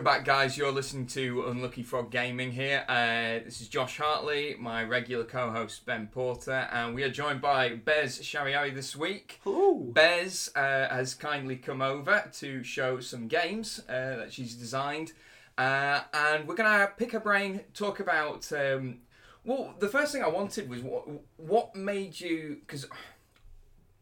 welcome 0.00 0.18
back, 0.18 0.24
guys. 0.24 0.56
You're 0.56 0.72
listening 0.72 1.06
to 1.08 1.44
Unlucky 1.48 1.82
Frog 1.82 2.10
Gaming 2.10 2.52
here. 2.52 2.86
Uh, 2.88 3.44
this 3.44 3.60
is 3.60 3.68
Josh 3.68 3.98
Hartley, 3.98 4.56
my 4.58 4.82
regular 4.82 5.24
co-host 5.24 5.84
Ben 5.84 6.06
Porter, 6.06 6.70
and 6.72 6.94
we 6.94 7.02
are 7.02 7.10
joined 7.10 7.42
by 7.42 7.74
Bez 7.74 8.18
Shahriari 8.18 8.74
this 8.74 8.96
week. 8.96 9.40
Hello. 9.44 9.74
Bez 9.74 10.50
uh, 10.56 10.88
has 10.88 11.12
kindly 11.12 11.56
come 11.56 11.82
over 11.82 12.30
to 12.32 12.64
show 12.64 13.00
some 13.00 13.28
games 13.28 13.82
uh, 13.90 14.16
that 14.16 14.32
she's 14.32 14.54
designed, 14.54 15.12
uh, 15.58 16.00
and 16.14 16.48
we're 16.48 16.54
gonna 16.54 16.88
pick 16.96 17.12
her 17.12 17.20
brain, 17.20 17.60
talk 17.74 18.00
about. 18.00 18.50
Um, 18.54 19.00
well, 19.44 19.74
the 19.80 19.88
first 19.88 20.12
thing 20.12 20.22
I 20.22 20.28
wanted 20.28 20.70
was 20.70 20.80
what 20.80 21.04
what 21.36 21.76
made 21.76 22.18
you 22.18 22.56
because 22.66 22.86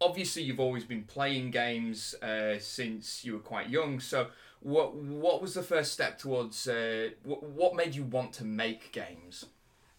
obviously 0.01 0.43
you've 0.45 0.61
always 0.61 0.85
been 0.85 1.03
playing 1.03 1.51
games 1.51 2.15
uh, 2.23 2.61
since 2.61 3.25
you 3.25 3.33
were 3.33 3.41
quite 3.41 3.69
young. 3.69 3.99
So 3.99 4.29
what 4.61 4.95
what 4.95 5.41
was 5.41 5.55
the 5.55 5.63
first 5.63 5.93
step 5.93 6.19
towards 6.19 6.67
uh, 6.69 7.11
what, 7.23 7.43
what 7.43 7.75
made 7.77 7.95
you 7.95 8.05
want 8.05 8.33
to 8.35 8.45
make 8.45 8.93
games? 8.93 9.47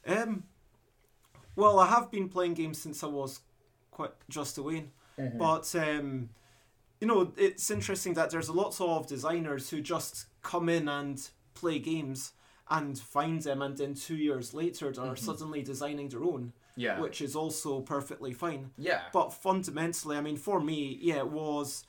Um, 0.05 0.44
well, 1.55 1.80
I 1.80 1.88
have 1.88 2.09
been 2.12 2.30
playing 2.30 2.54
games 2.55 2.81
since 2.81 3.03
I 3.03 3.08
was 3.08 3.41
quite 3.91 4.12
just 4.30 4.58
a 4.58 4.64
ween, 4.64 4.91
but 5.38 5.73
um, 5.76 6.30
you 7.02 7.08
know, 7.08 7.31
it's 7.38 7.70
interesting 7.72 8.14
that 8.16 8.30
there's 8.30 8.50
lots 8.50 8.80
of 8.81 9.08
designers 9.08 9.70
who 9.70 9.81
just 9.81 10.26
come 10.41 10.70
in 10.70 10.88
and 10.88 11.30
play 11.53 11.80
games 11.80 12.34
and 12.70 12.98
find 12.98 13.41
them, 13.41 13.62
and 13.62 13.78
then 13.78 13.94
two 13.95 14.16
years 14.16 14.53
later 14.53 14.91
they're 14.91 15.16
suddenly 15.16 15.64
designing 15.64 16.08
their 16.09 16.23
own, 16.23 16.53
Yeah. 16.76 17.00
which 17.00 17.20
is 17.20 17.36
also 17.36 17.81
perfectly 17.81 18.31
fine. 18.34 18.70
yeah. 18.78 19.02
But 19.12 19.34
fundamentally, 19.34 20.16
I 20.17 20.22
mean, 20.22 20.38
for 20.38 20.59
me, 20.61 20.98
yeah, 21.02 21.17
it 21.17 21.30
was 21.30 21.83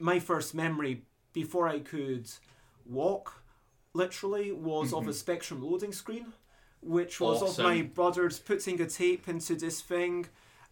my 0.00 0.18
first 0.18 0.54
memory 0.54 1.04
before 1.32 1.68
I 1.68 1.80
could 1.80 2.28
walk, 2.86 3.42
literally, 3.92 4.52
was 4.52 4.92
of 4.92 5.00
a 5.00 5.02
mm-hmm. 5.02 5.12
Spectrum 5.12 5.62
loading 5.62 5.92
screen, 5.92 6.32
which 6.80 7.20
was 7.20 7.42
of 7.42 7.62
my 7.62 7.74
Awesome. 7.74 7.88
brothers 7.88 8.38
putting 8.38 8.80
a 8.80 8.86
tape 8.86 9.28
into 9.28 9.54
this 9.54 9.80
thing, 9.80 10.26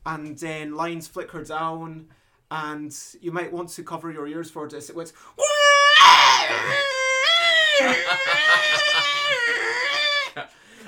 and 0.04 0.38
then 0.38 0.74
lines 0.74 1.06
flicker 1.06 1.44
down, 1.44 2.08
and 2.50 2.96
you 3.20 3.32
might 3.32 3.52
want 3.52 3.70
to 3.70 3.82
cover 3.82 4.10
your 4.10 4.26
ears 4.26 4.50
for 4.50 4.68
this. 4.68 4.90
It 4.90 4.96
went. 4.96 5.12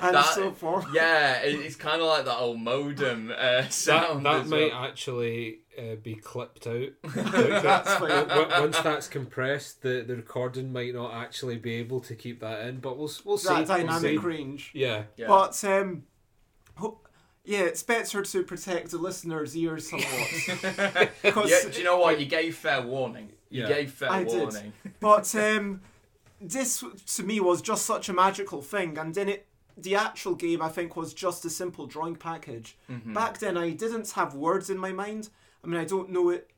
and 0.01 0.15
That- 0.15 0.33
so 0.35 0.51
forth. 0.51 0.85
yeah, 0.93 1.41
it, 1.41 1.55
it's 1.59 1.75
kind 1.75 2.01
of 2.01 2.07
like 2.07 2.25
that 2.25 2.37
old 2.37 2.59
modem 2.59 3.31
uh, 3.37 3.67
sound. 3.69 4.25
that 4.25 4.41
as 4.41 4.49
might 4.49 4.71
well. 4.71 4.83
actually 4.85 5.59
uh, 5.77 5.95
be 6.01 6.15
clipped 6.15 6.67
out. 6.67 6.89
That's 7.03 7.93
fine. 7.95 8.27
Once 8.61 8.77
that's 8.79 9.07
compressed, 9.07 9.81
the, 9.81 10.03
the 10.05 10.15
recording 10.15 10.73
might 10.73 10.93
not 10.93 11.13
actually 11.13 11.57
be 11.57 11.75
able 11.75 11.99
to 12.01 12.15
keep 12.15 12.39
that 12.41 12.65
in, 12.67 12.79
but 12.79 12.97
we'll 12.97 13.11
we'll 13.25 13.37
see. 13.37 13.47
That 13.49 13.57
we'll 13.59 13.65
dynamic 13.77 14.01
see. 14.01 14.17
range. 14.17 14.71
Yeah. 14.73 15.03
Yeah. 15.15 15.27
But 15.27 15.63
um, 15.63 16.03
ho- 16.75 16.99
yeah, 17.45 17.61
it's 17.61 17.83
better 17.83 18.21
to 18.21 18.43
protect 18.43 18.91
the 18.91 18.97
listener's 18.97 19.55
ears 19.55 19.89
somewhat. 19.89 20.07
'Cause- 21.23 21.49
yeah, 21.49 21.69
do 21.71 21.77
you 21.77 21.83
know 21.85 21.97
what? 21.97 22.19
You 22.19 22.25
gave 22.25 22.55
fair 22.55 22.81
warning. 22.81 23.29
You 23.49 23.63
Yeah. 23.63 23.67
gave 23.69 23.91
fair 23.91 24.11
I 24.11 24.23
did. 24.23 24.73
but 24.99 25.33
um, 25.35 25.81
this 26.39 26.83
to 27.15 27.23
me 27.23 27.39
was 27.39 27.61
just 27.61 27.85
such 27.85 28.09
a 28.09 28.13
magical 28.13 28.61
thing, 28.61 28.97
and 28.97 29.13
then 29.15 29.29
it. 29.29 29.47
The 29.81 29.95
actual 29.95 30.35
game, 30.35 30.61
I 30.61 30.69
think, 30.69 30.95
was 30.95 31.13
just 31.13 31.43
a 31.45 31.49
simple 31.49 31.87
drawing 31.87 32.15
package. 32.15 32.77
Mm-hmm. 32.89 33.13
Back 33.13 33.39
then, 33.39 33.57
I 33.57 33.71
didn't 33.71 34.09
have 34.11 34.33
words 34.35 34.69
in 34.69 34.77
my 34.77 34.91
mind. 34.91 35.29
I 35.63 35.67
mean, 35.67 35.79
I 35.79 35.85
don't 35.85 36.09
know 36.09 36.29
it. 36.29 36.49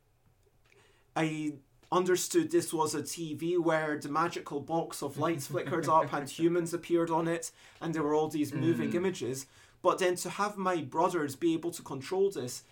I 1.16 1.54
understood 1.92 2.50
this 2.50 2.72
was 2.72 2.94
a 2.94 3.02
TV 3.02 3.58
where 3.58 3.98
the 3.98 4.08
magical 4.08 4.60
box 4.60 5.02
of 5.02 5.16
lights 5.18 5.46
flickered 5.46 5.88
up 5.88 6.12
and 6.12 6.28
humans 6.38 6.74
appeared 6.74 7.10
on 7.10 7.28
it, 7.28 7.50
and 7.80 7.94
there 7.94 8.02
were 8.02 8.14
all 8.14 8.28
these 8.28 8.52
moving 8.52 8.90
Mm. 8.90 8.94
images. 8.96 9.46
But 9.82 9.98
then 9.98 10.16
to 10.16 10.30
have 10.30 10.56
my 10.56 10.76
brothers 10.82 11.36
be 11.36 11.52
able 11.54 11.70
to 11.72 11.82
control 11.82 12.30
this, 12.30 12.64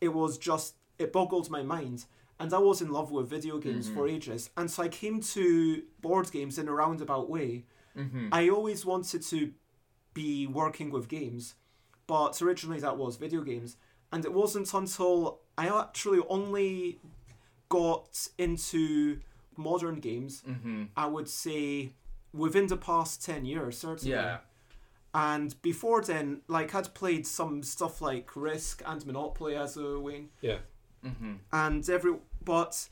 it 0.00 0.08
was 0.08 0.36
just, 0.38 0.74
it 0.98 1.12
boggled 1.12 1.50
my 1.50 1.62
mind. 1.62 2.04
And 2.40 2.52
I 2.52 2.58
was 2.58 2.80
in 2.82 2.90
love 2.92 3.10
with 3.10 3.28
video 3.28 3.58
games 3.58 3.88
for 3.88 4.06
ages. 4.06 4.50
And 4.56 4.70
so 4.70 4.82
I 4.84 4.88
came 4.88 5.20
to 5.20 5.82
board 6.00 6.30
games 6.30 6.56
in 6.58 6.68
a 6.68 6.72
roundabout 6.72 7.28
way. 7.28 7.64
Mm-hmm. 7.96 8.28
I 8.30 8.48
always 8.48 8.84
wanted 8.86 9.22
to 9.22 9.52
be 10.22 10.46
working 10.46 10.88
with 10.90 11.06
games, 11.08 11.54
but 12.06 12.32
originally 12.42 12.80
that 12.80 12.96
was 13.02 13.16
video 13.16 13.42
games. 13.42 13.76
And 14.12 14.24
it 14.24 14.32
wasn't 14.32 14.72
until 14.74 15.40
I 15.56 15.66
actually 15.82 16.20
only 16.28 16.98
got 17.68 18.28
into 18.38 19.20
modern 19.56 19.96
games, 20.00 20.42
Mm-hmm. 20.48 20.84
I 20.96 21.06
would 21.14 21.28
say 21.28 21.92
within 22.32 22.66
the 22.68 22.76
past 22.90 23.12
10 23.24 23.44
years, 23.44 23.78
certainly. 23.78 24.14
Yeah. 24.14 24.38
And 25.14 25.50
before 25.62 26.00
then, 26.02 26.42
like, 26.48 26.74
I'd 26.74 26.94
played 26.94 27.26
some 27.26 27.62
stuff 27.62 28.00
like 28.00 28.26
Risk 28.36 28.82
and 28.86 29.04
Monopoly 29.06 29.54
as 29.56 29.76
a 29.76 29.98
wing, 29.98 30.28
Yeah. 30.40 30.58
Mm-hmm. 31.04 31.34
and 31.52 31.82
every. 31.90 32.12
But 32.44 32.88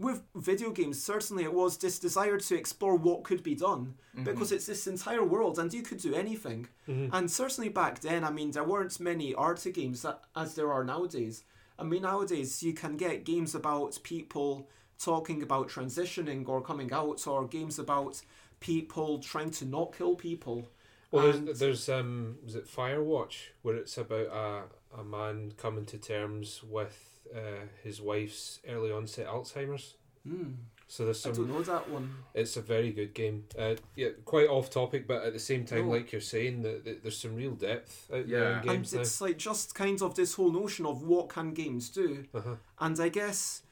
with 0.00 0.22
video 0.34 0.70
games, 0.70 1.00
certainly 1.00 1.44
it 1.44 1.52
was 1.52 1.76
this 1.76 1.98
desire 1.98 2.38
to 2.38 2.54
explore 2.56 2.96
what 2.96 3.22
could 3.22 3.42
be 3.42 3.54
done 3.54 3.94
because 4.24 4.50
it's 4.50 4.66
this 4.66 4.86
entire 4.86 5.22
world 5.22 5.58
and 5.58 5.72
you 5.72 5.82
could 5.82 5.98
do 5.98 6.14
anything. 6.14 6.66
And 6.88 7.30
certainly 7.30 7.68
back 7.68 8.00
then, 8.00 8.24
I 8.24 8.30
mean, 8.30 8.50
there 8.50 8.64
weren't 8.64 8.98
many 8.98 9.34
arty 9.34 9.70
games 9.70 10.02
that, 10.02 10.22
as 10.34 10.54
there 10.54 10.72
are 10.72 10.82
nowadays. 10.82 11.44
I 11.78 11.84
mean, 11.84 12.02
nowadays 12.02 12.62
you 12.62 12.72
can 12.72 12.96
get 12.96 13.24
games 13.24 13.54
about 13.54 13.98
people 14.02 14.68
talking 14.98 15.42
about 15.42 15.68
transitioning 15.68 16.48
or 16.48 16.60
coming 16.60 16.92
out, 16.92 17.26
or 17.26 17.46
games 17.46 17.78
about 17.78 18.20
people 18.58 19.18
trying 19.18 19.50
to 19.52 19.64
not 19.64 19.94
kill 19.96 20.14
people. 20.14 20.68
Well, 21.10 21.30
And- 21.30 21.46
there's, 21.48 21.58
there's 21.58 21.88
um, 21.88 22.36
was 22.44 22.54
it 22.54 22.66
Firewatch 22.66 23.48
where 23.62 23.76
it's 23.76 23.96
about 23.98 24.26
a 24.26 24.62
a 25.00 25.04
man 25.04 25.52
coming 25.56 25.84
to 25.86 25.98
terms 25.98 26.62
with 26.64 27.09
uh, 27.34 27.66
his 27.82 28.00
wife's 28.00 28.60
early 28.68 28.90
onset 28.92 29.26
Alzheimer's. 29.26 29.94
Hmm, 30.26 30.52
So 30.86 31.04
there's 31.04 31.20
some. 31.20 31.32
I 31.32 31.36
don't 31.36 31.48
know 31.48 31.62
that 31.62 31.88
one. 31.88 32.12
It's 32.34 32.56
a 32.56 32.60
very 32.62 32.90
good 32.92 33.14
game. 33.14 33.44
Uh, 33.58 33.76
yeah, 33.96 34.08
quite 34.24 34.48
off 34.48 34.70
topic, 34.70 35.06
but 35.06 35.22
at 35.22 35.32
the 35.32 35.38
same 35.38 35.64
time, 35.64 35.86
No. 35.86 35.92
like 35.92 36.12
you're 36.12 36.20
saying, 36.20 36.62
that 36.62 36.84
that 36.84 37.02
there's 37.02 37.16
some 37.16 37.34
real 37.36 37.52
depth 37.52 38.10
out 38.12 38.26
Yeah. 38.28 38.38
there 38.40 38.50
in 38.52 38.58
And 38.58 38.68
games 38.68 38.92
now. 38.94 39.00
it's 39.00 39.20
like 39.20 39.38
just 39.38 39.74
kind 39.74 40.02
of 40.02 40.14
this 40.14 40.34
whole 40.34 40.50
notion 40.52 40.84
of 40.86 41.02
what 41.02 41.28
can 41.28 41.54
games 41.54 41.88
do. 41.90 42.26
Uh-huh. 42.34 42.56
And 42.80 42.98
I 43.00 43.08
guess 43.08 43.62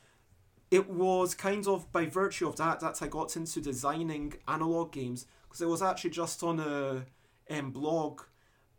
it 0.70 0.88
was 0.88 1.34
kind 1.34 1.66
of 1.66 1.90
by 1.92 2.06
virtue 2.06 2.46
of 2.48 2.56
that 2.56 2.80
that 2.80 3.02
I 3.02 3.08
got 3.08 3.36
into 3.36 3.60
designing 3.60 4.34
analog 4.46 4.92
games 4.92 5.26
because 5.42 5.60
it 5.60 5.68
was 5.68 5.82
actually 5.82 6.10
just 6.10 6.42
on 6.42 6.60
a 6.60 7.04
um, 7.50 7.70
blog 7.72 8.20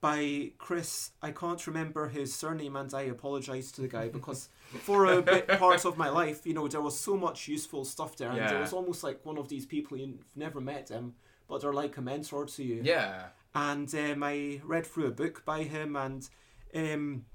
by 0.02 0.52
Chris. 0.58 1.12
I 1.22 1.32
can't 1.32 1.66
remember 1.68 2.08
his 2.08 2.34
surname 2.34 2.76
and 2.76 2.94
I 2.94 3.02
apologize 3.04 3.72
to 3.74 3.82
the 3.82 3.88
guy 3.88 4.08
because 4.18 4.50
for 4.82 5.06
a 5.06 5.22
bit 5.22 5.48
part 5.48 5.86
of 5.86 5.98
my 5.98 6.10
life, 6.10 6.46
you 6.46 6.54
know, 6.54 6.68
there 6.68 6.82
was 6.82 6.98
so 7.00 7.18
much 7.18 7.48
useful 7.48 7.84
stuff 7.86 8.16
there 8.18 8.30
and 8.30 8.38
Yeah. 8.38 8.58
it 8.58 8.62
was 8.62 8.74
almost 8.74 9.04
like 9.04 9.26
one 9.26 9.38
of 9.38 9.50
these 9.50 9.66
people 9.66 9.98
you've 9.98 10.24
never 10.36 10.62
met 10.62 10.88
them 10.88 11.16
but 11.48 11.62
they're 11.62 11.74
like 11.74 11.98
a 11.98 12.02
mentor 12.02 12.46
to 12.46 12.64
you 12.64 12.82
Yeah. 12.84 13.30
and 13.56 13.94
um, 13.96 14.24
I 14.24 14.62
read 14.64 14.86
through 14.86 15.08
a 15.08 15.12
book 15.12 15.44
by 15.46 15.64
him 15.64 15.96
and 15.96 16.30
um, 16.76 17.26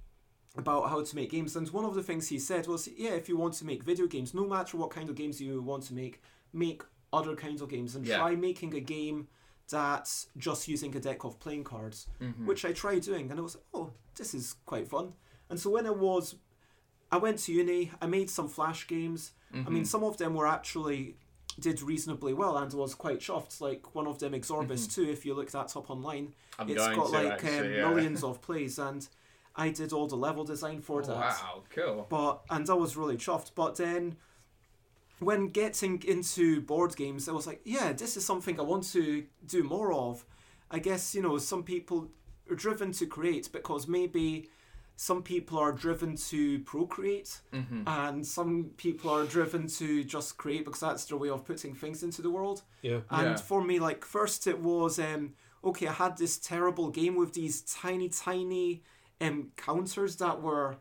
about 0.57 0.89
how 0.89 1.03
to 1.03 1.17
make 1.17 1.31
games. 1.33 1.57
And 1.57 1.69
one 1.71 1.85
of 1.85 1.95
the 1.97 2.03
things 2.05 2.29
he 2.29 2.39
said 2.39 2.69
was, 2.69 2.89
yeah, 2.97 3.11
if 3.11 3.29
you 3.29 3.37
want 3.37 3.55
to 3.55 3.67
make 3.67 3.83
video 3.83 4.07
games, 4.07 4.33
no 4.33 4.47
matter 4.47 4.77
what 4.77 4.91
kind 4.91 5.11
of 5.11 5.17
games 5.17 5.41
you 5.41 5.61
want 5.61 5.83
to 5.85 5.95
make, 5.95 6.23
make 6.53 6.83
other 7.13 7.35
kinds 7.35 7.61
of 7.61 7.69
games 7.69 7.97
and 7.97 8.07
Yeah. 8.07 8.19
try 8.19 8.37
making 8.37 8.73
a 8.77 8.81
game 8.81 9.27
that's 9.71 10.29
just 10.37 10.69
using 10.69 10.95
a 10.97 11.01
deck 11.01 11.25
of 11.25 11.39
playing 11.41 11.65
cards, 11.65 12.07
Mm-hmm. 12.21 12.47
which 12.47 12.65
I 12.65 12.73
tried 12.73 13.03
doing, 13.03 13.31
and 13.31 13.39
I 13.39 13.43
was, 13.43 13.57
oh, 13.73 13.91
this 14.17 14.35
is 14.35 14.57
quite 14.67 14.89
fun. 14.89 15.15
And 15.51 15.59
so 15.59 15.71
when 15.71 15.87
I 15.87 15.91
was, 15.91 16.37
I 17.11 17.17
went 17.19 17.39
to 17.41 17.53
uni, 17.53 17.91
I 18.01 18.07
made 18.07 18.31
some 18.31 18.49
flash 18.49 18.87
games. 18.87 19.33
I 19.53 19.57
Mm-hmm. 19.59 19.75
mean, 19.75 19.85
some 19.85 20.03
of 20.05 20.17
them 20.19 20.35
were 20.35 20.47
actually 20.47 21.17
did 21.61 21.81
reasonably 21.83 22.35
well 22.35 22.57
and 22.57 22.73
was 22.73 22.95
quite 22.97 23.21
chuffed. 23.21 23.61
Like 23.61 23.95
one 23.95 24.09
of 24.09 24.19
them, 24.19 24.33
Exorbis 24.33 24.93
2, 24.93 25.05
if 25.11 25.25
you 25.25 25.35
look 25.35 25.51
that 25.53 25.77
up 25.77 25.91
online, 25.91 26.35
Mm-hmm. 26.59 26.63
I'm 26.63 26.69
it's 26.69 26.87
got 26.97 27.11
like 27.11 27.33
actually, 27.33 27.59
um, 27.59 27.73
yeah. 27.73 27.89
millions 27.89 28.23
of 28.29 28.41
plays, 28.43 28.79
and 28.79 29.07
I 29.57 29.71
did 29.71 29.93
all 29.93 30.07
the 30.09 30.17
level 30.17 30.45
design 30.45 30.81
for 30.81 31.03
Oh, 31.03 31.07
that. 31.07 31.17
wow, 31.17 31.63
cool. 31.71 32.07
But 32.09 32.43
and 32.51 32.69
I 32.69 32.75
was 32.75 32.97
really 32.97 33.17
chuffed. 33.17 33.53
But 33.55 33.77
then, 33.77 34.17
when 35.21 35.49
getting 35.49 36.03
into 36.07 36.61
board 36.63 36.97
games, 36.97 37.29
I 37.29 37.33
was 37.33 37.47
like, 37.47 37.61
yeah, 37.65 37.93
this 37.93 38.17
is 38.17 38.25
something 38.25 38.59
I 38.59 38.63
want 38.63 38.85
to 38.93 39.25
do 39.47 39.63
more 39.63 39.93
of. 39.93 40.25
I 40.71 40.79
guess 40.79 41.15
you 41.15 41.23
know 41.23 41.39
some 41.39 41.63
people 41.63 42.11
are 42.51 42.57
driven 42.57 42.93
to 42.93 43.07
create 43.07 43.49
because 43.53 43.87
maybe 43.89 44.49
some 44.97 45.23
people 45.23 45.59
are 45.59 45.73
driven 45.73 46.17
to 46.17 46.59
procreate 46.61 47.41
Mm-hmm. 47.53 47.83
and 47.87 48.27
some 48.27 48.71
people 48.77 49.11
are 49.11 49.25
driven 49.25 49.67
to 49.69 50.05
just 50.05 50.37
create 50.37 50.65
because 50.65 50.81
that's 50.81 51.05
their 51.07 51.19
way 51.19 51.31
of 51.31 51.45
putting 51.45 51.75
things 51.75 52.03
into 52.03 52.23
the 52.23 52.31
world 52.31 52.63
Yeah. 52.83 53.01
and 53.11 53.31
Yeah. 53.31 53.37
for 53.37 53.63
me 53.65 53.79
like 53.81 54.05
first 54.05 54.47
it 54.47 54.61
was 54.61 54.99
um 54.99 55.35
okay 55.65 55.89
i 55.89 55.93
had 55.93 56.17
this 56.17 56.39
terrible 56.39 56.91
game 56.91 57.17
with 57.17 57.33
these 57.33 57.63
tiny 57.63 58.09
tiny 58.09 58.83
um 59.21 59.51
counters 59.57 60.17
that 60.17 60.41
were 60.43 60.77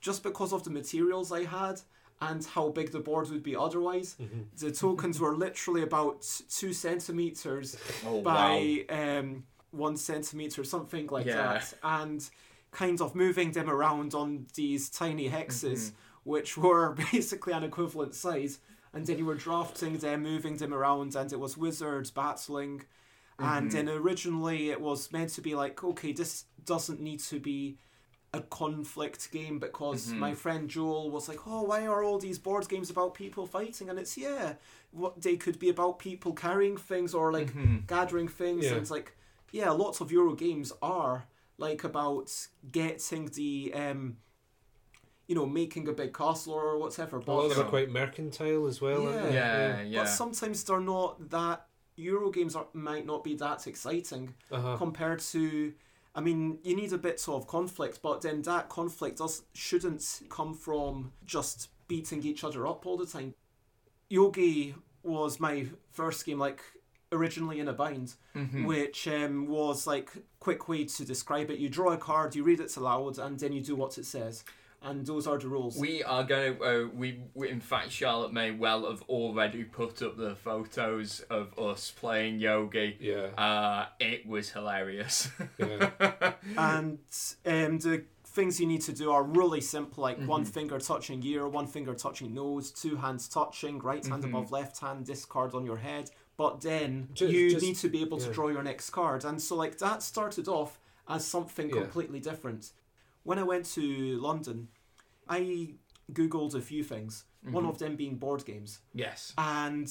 just 0.00 0.22
because 0.22 0.52
of 0.54 0.62
the 0.64 0.70
materials 0.70 1.30
i 1.32 1.44
had 1.44 1.80
and 2.20 2.44
how 2.44 2.68
big 2.70 2.90
the 2.92 3.00
board 3.00 3.30
would 3.30 3.42
be 3.42 3.54
otherwise. 3.56 4.16
Mm-hmm. 4.20 4.40
The 4.58 4.72
tokens 4.72 5.20
were 5.20 5.36
literally 5.36 5.82
about 5.82 6.26
two 6.50 6.72
centimeters 6.72 7.76
Oh, 8.06 8.22
by 8.22 8.84
um, 8.90 9.44
one 9.70 9.96
centimeter, 9.96 10.64
something 10.64 11.06
like 11.08 11.26
Yeah. 11.26 11.36
that, 11.36 11.74
and 11.82 12.28
kind 12.72 13.00
of 13.00 13.14
moving 13.14 13.52
them 13.52 13.70
around 13.70 14.14
on 14.14 14.46
these 14.54 14.90
tiny 14.90 15.30
hexes, 15.30 15.92
which 16.24 16.56
were 16.58 16.92
basically 17.12 17.52
an 17.52 17.62
equivalent 17.64 18.14
size. 18.14 18.58
And 18.92 19.06
then 19.06 19.18
you 19.18 19.26
were 19.26 19.34
drafting 19.34 19.98
them, 19.98 20.22
moving 20.22 20.56
them 20.56 20.72
around, 20.74 21.14
and 21.14 21.32
it 21.32 21.38
was 21.38 21.56
wizards 21.56 22.10
battling. 22.10 22.82
And 23.38 23.70
then 23.70 23.88
originally 23.88 24.70
it 24.70 24.80
was 24.80 25.12
meant 25.12 25.30
to 25.34 25.40
be 25.40 25.54
like, 25.54 25.84
okay, 25.84 26.10
this 26.12 26.46
doesn't 26.64 27.00
need 27.00 27.20
to 27.20 27.38
be 27.38 27.78
a 28.34 28.40
conflict 28.42 29.30
game 29.32 29.58
because 29.58 30.12
my 30.12 30.34
friend 30.34 30.68
Joel 30.68 31.10
was 31.10 31.28
like, 31.28 31.46
oh, 31.46 31.62
why 31.62 31.86
are 31.86 32.02
all 32.04 32.18
these 32.18 32.38
board 32.38 32.68
games 32.68 32.90
about 32.90 33.14
people 33.14 33.46
fighting? 33.46 33.88
And 33.88 33.98
it's 33.98 34.18
yeah, 34.18 34.54
what 34.90 35.22
they 35.22 35.36
could 35.36 35.58
be 35.58 35.70
about 35.70 35.98
people 35.98 36.32
carrying 36.34 36.76
things 36.76 37.14
or 37.14 37.32
like 37.32 37.52
gathering 37.86 38.28
things. 38.28 38.64
Yeah. 38.64 38.72
And 38.72 38.80
it's 38.82 38.90
like, 38.90 39.16
yeah, 39.50 39.70
lots 39.70 40.00
of 40.00 40.12
Euro 40.12 40.34
games 40.34 40.72
are 40.82 41.26
like 41.56 41.84
about 41.84 42.30
getting 42.70 43.26
the 43.30 43.72
um, 43.74 44.18
you 45.26 45.34
know, 45.34 45.46
making 45.46 45.88
a 45.88 45.92
big 45.92 46.12
castle 46.14 46.52
or 46.54 46.78
whatever. 46.78 47.16
A 47.16 47.20
lot 47.20 47.42
of 47.44 47.48
But 47.50 47.56
them 47.56 47.66
are 47.66 47.70
quite 47.70 47.90
mercantile 47.90 48.66
as 48.66 48.80
well. 48.80 49.06
aren't 49.08 49.28
they? 49.28 49.34
Yeah, 49.34 49.82
yeah. 49.82 50.00
but 50.02 50.08
sometimes 50.08 50.64
they're 50.64 50.80
not 50.80 51.30
that. 51.30 51.64
Euro 51.96 52.30
games 52.30 52.54
are, 52.54 52.66
might 52.74 53.04
not 53.04 53.24
be 53.24 53.34
that 53.34 53.66
exciting 53.66 54.34
Uh-huh. 54.52 54.76
compared 54.76 55.18
to. 55.18 55.72
I 56.18 56.20
mean, 56.20 56.58
you 56.64 56.74
need 56.74 56.92
a 56.92 56.98
bit 56.98 57.22
of 57.28 57.46
conflict, 57.46 58.00
but 58.02 58.22
then 58.22 58.42
that 58.42 58.68
conflict 58.68 59.18
does 59.18 59.42
shouldn't 59.54 60.22
come 60.28 60.52
from 60.52 61.12
just 61.24 61.68
beating 61.86 62.24
each 62.24 62.42
other 62.42 62.66
up 62.66 62.86
all 62.86 62.96
the 62.96 63.06
time. 63.06 63.34
Yogi 64.08 64.74
was 65.04 65.38
my 65.38 65.66
first 65.92 66.26
game, 66.26 66.40
like 66.40 66.60
originally 67.12 67.60
in 67.60 67.68
a 67.68 67.72
bind, 67.72 68.14
Mm-hmm. 68.34 68.64
which 68.66 69.06
um, 69.08 69.46
was 69.46 69.86
like 69.86 70.10
quick 70.40 70.68
way 70.68 70.84
to 70.86 71.04
describe 71.04 71.50
it. 71.50 71.58
You 71.60 71.68
draw 71.68 71.92
a 71.92 71.96
card, 71.96 72.34
you 72.34 72.42
read 72.42 72.58
it 72.60 72.76
aloud, 72.76 73.18
and 73.18 73.38
then 73.38 73.52
you 73.52 73.60
do 73.62 73.76
what 73.76 73.96
it 73.96 74.04
says, 74.04 74.44
and 74.82 75.04
those 75.06 75.26
are 75.26 75.38
the 75.38 75.48
rules. 75.48 75.76
We 75.76 76.02
are 76.04 76.22
going 76.24 76.56
to. 76.56 76.62
Uh, 76.64 76.88
we, 76.94 77.20
we, 77.34 77.48
in 77.48 77.60
fact, 77.60 77.90
Charlotte 77.90 78.32
may 78.32 78.50
well 78.52 78.88
have 78.90 79.02
already 79.08 79.64
put 79.64 80.00
up 80.02 80.16
the 80.16 80.34
photos 80.36 81.20
of 81.30 81.58
us 81.58 81.90
playing 81.90 82.38
Yogi. 82.38 82.96
Yeah. 83.00 83.26
Uh, 83.36 83.86
it 84.00 84.26
was 84.26 84.50
hilarious. 84.50 85.28
Yeah. 85.58 85.90
and 86.56 86.98
um, 87.46 87.78
the 87.78 88.04
things 88.24 88.60
you 88.60 88.66
need 88.66 88.82
to 88.82 88.92
do 88.92 89.10
are 89.10 89.22
really 89.24 89.60
simple 89.60 90.02
like 90.02 90.18
one 90.24 90.42
Mm-hmm. 90.42 90.50
finger 90.52 90.78
touching 90.78 91.22
ear 91.24 91.48
one 91.48 91.66
finger 91.66 91.94
touching 91.94 92.34
nose 92.34 92.70
two 92.70 92.94
hands 92.96 93.26
touching 93.28 93.78
right 93.80 94.06
hand 94.06 94.22
Mm-hmm. 94.22 94.34
above 94.34 94.52
left 94.52 94.78
hand 94.80 95.06
discard 95.06 95.54
on 95.54 95.64
your 95.64 95.78
head 95.78 96.10
but 96.36 96.60
then 96.60 97.08
Ju- 97.14 97.26
you 97.28 97.50
just- 97.50 97.64
need 97.64 97.76
to 97.76 97.88
be 97.88 98.00
able 98.02 98.18
to 98.18 98.30
draw 98.32 98.48
your 98.48 98.62
next 98.62 98.90
card 98.90 99.24
and 99.24 99.42
so 99.42 99.56
like 99.56 99.78
that 99.78 100.02
started 100.04 100.46
off 100.46 100.78
as 101.08 101.24
something 101.24 101.68
Yeah. 101.70 101.80
completely 101.80 102.20
different 102.20 102.70
when 103.28 103.38
i 103.38 103.42
went 103.52 103.64
to 103.78 103.84
london 104.28 104.68
i 105.28 105.40
googled 106.18 106.54
a 106.54 106.60
few 106.70 106.82
things 106.92 107.12
one 107.42 107.62
Mm-hmm. 107.62 107.68
of 107.72 107.78
them 107.78 107.94
being 107.96 108.16
board 108.16 108.44
games 108.44 108.80
yes. 108.94 109.32
and 109.38 109.88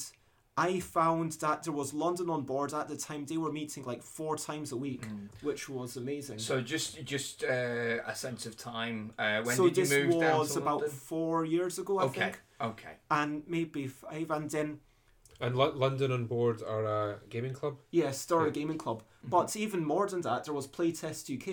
I 0.68 0.80
found 0.80 1.30
that 1.44 1.62
there 1.62 1.72
was 1.82 1.94
London 1.94 2.28
on 2.30 2.42
board 2.42 2.74
at 2.74 2.88
the 2.88 2.96
time. 2.96 3.24
They 3.26 3.36
were 3.44 3.52
meeting 3.52 3.84
like 3.84 4.02
four 4.02 4.34
times 4.36 4.72
a 4.72 4.76
week, 4.76 5.04
which 5.40 5.68
was 5.68 5.96
amazing. 5.96 6.38
Mm. 6.38 6.48
So 6.50 6.60
just 6.74 6.90
just 7.14 7.44
uh, 7.44 8.12
a 8.12 8.14
sense 8.24 8.42
of 8.44 8.56
time. 8.56 9.12
Uh, 9.16 9.40
when 9.44 9.54
so 9.56 9.62
did 9.68 9.76
you 9.76 9.84
this 9.86 9.92
move 9.92 10.20
down 10.20 10.38
was 10.40 10.56
about 10.56 10.80
London? 10.80 10.90
four 11.12 11.44
years 11.44 11.78
ago, 11.78 12.00
I 12.00 12.04
Okay. 12.08 12.20
think, 12.20 12.40
Okay. 12.70 12.94
and 13.18 13.30
maybe 13.46 13.86
five. 13.86 14.28
And 14.36 14.50
then 14.50 14.68
And 15.40 15.54
Lo- 15.60 15.76
London 15.84 16.10
on 16.10 16.24
board 16.26 16.60
are 16.74 16.84
a 17.12 17.18
gaming 17.30 17.54
club. 17.60 17.74
yes, 17.92 18.14
Star 18.26 18.42
Yeah. 18.42 18.48
A 18.48 18.50
gaming 18.58 18.78
Club. 18.84 18.98
Mm-hmm. 19.02 19.28
But 19.36 19.54
even 19.64 19.80
more 19.84 20.06
than 20.12 20.22
that, 20.22 20.40
there 20.44 20.54
was 20.54 20.66
Playtest 20.66 21.22
UK, 21.36 21.48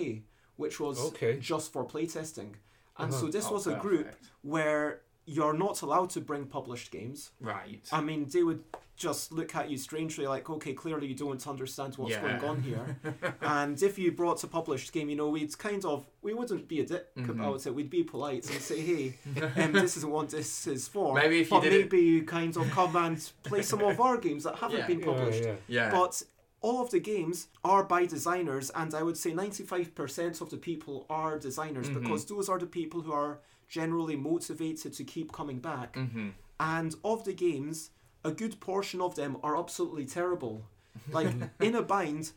which 0.56 0.80
was 0.80 0.98
Okay. 1.08 1.38
just 1.38 1.72
for 1.72 1.84
playtesting. 1.84 2.54
And 2.98 3.12
so 3.12 3.20
Uh-huh. 3.24 3.30
this 3.30 3.46
Oh, 3.48 3.54
was 3.54 3.66
a 3.66 3.74
group 3.76 4.08
where 4.42 5.02
you're 5.26 5.52
not 5.52 5.82
allowed 5.82 6.08
to 6.10 6.20
bring 6.20 6.46
published 6.46 6.90
games. 6.90 7.32
Right. 7.40 7.82
I 7.92 8.00
mean, 8.00 8.28
they 8.28 8.42
would 8.42 8.62
just 8.96 9.30
look 9.32 9.54
at 9.54 9.68
you 9.68 9.76
strangely, 9.76 10.26
like, 10.26 10.48
okay, 10.48 10.72
clearly 10.72 11.06
you 11.08 11.14
don't 11.14 11.46
understand 11.46 11.94
what's 11.96 12.12
Yeah. 12.12 12.22
going 12.22 12.44
on 12.50 12.62
here. 12.62 12.96
and 13.42 13.82
if 13.82 13.98
you 13.98 14.12
brought 14.12 14.42
a 14.44 14.46
published 14.46 14.92
game, 14.92 15.10
you 15.10 15.16
know, 15.16 15.28
we'd 15.28 15.58
kind 15.58 15.84
of, 15.84 16.06
we 16.22 16.32
wouldn't 16.32 16.66
be 16.68 16.80
a 16.80 16.86
dick 16.86 17.14
Mhm. 17.16 17.28
about 17.28 17.66
it. 17.66 17.74
We'd 17.74 17.90
be 17.90 18.04
polite 18.04 18.48
and 18.48 18.62
say, 18.62 18.80
hey, 18.80 19.18
um, 19.62 19.72
this 19.72 19.98
isn't 19.98 20.10
what 20.10 20.30
this 20.30 20.66
is 20.66 20.88
for. 20.88 21.12
Maybe 21.14 21.40
if 21.40 21.50
you 21.50 21.56
but 21.58 21.64
did 21.64 21.72
it- 21.74 21.92
maybe 21.92 22.00
you 22.02 22.22
kind 22.24 22.56
of 22.56 22.70
come 22.70 22.96
and 22.96 23.18
play 23.42 23.60
some 23.60 23.82
of 23.82 24.00
our 24.00 24.16
games 24.16 24.44
that 24.44 24.54
haven't 24.56 24.78
Yeah. 24.78 24.86
been 24.86 25.00
Yeah, 25.00 25.04
published. 25.06 25.44
yeah. 25.44 25.56
yeah. 25.68 25.90
But 25.90 26.22
all 26.62 26.82
of 26.82 26.90
the 26.90 26.98
games 27.00 27.48
are 27.62 27.84
by 27.84 28.06
designers, 28.06 28.70
and 28.70 28.94
I 28.94 29.02
would 29.02 29.16
say 29.16 29.32
95% 29.32 30.40
of 30.40 30.50
the 30.50 30.56
people 30.56 31.06
are 31.08 31.38
designers 31.38 31.88
Mhm. 31.88 32.00
because 32.02 32.24
those 32.26 32.48
are 32.48 32.58
the 32.58 32.66
people 32.66 33.02
who 33.02 33.12
are 33.12 33.40
generally 33.68 34.16
motivated 34.16 34.92
to 34.94 35.04
keep 35.04 35.32
coming 35.32 35.60
back. 35.60 35.94
mm-hmm. 35.94 36.30
And 36.58 36.94
of 37.04 37.24
the 37.24 37.34
games, 37.34 37.90
a 38.24 38.30
good 38.32 38.58
portion 38.60 39.00
of 39.00 39.14
them 39.14 39.36
are 39.42 39.56
absolutely 39.56 40.06
terrible. 40.06 40.64
Like 41.12 41.34
in 41.60 41.74
a 41.74 41.82
bind, 41.82 42.32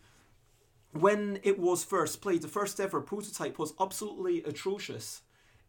when 0.92 1.40
it 1.44 1.60
was 1.60 1.84
first 1.84 2.22
played, 2.22 2.42
the 2.42 2.48
first 2.48 2.80
ever 2.80 3.00
prototype 3.02 3.58
was 3.60 3.74
absolutely 3.80 4.44
atrocious. 4.44 5.22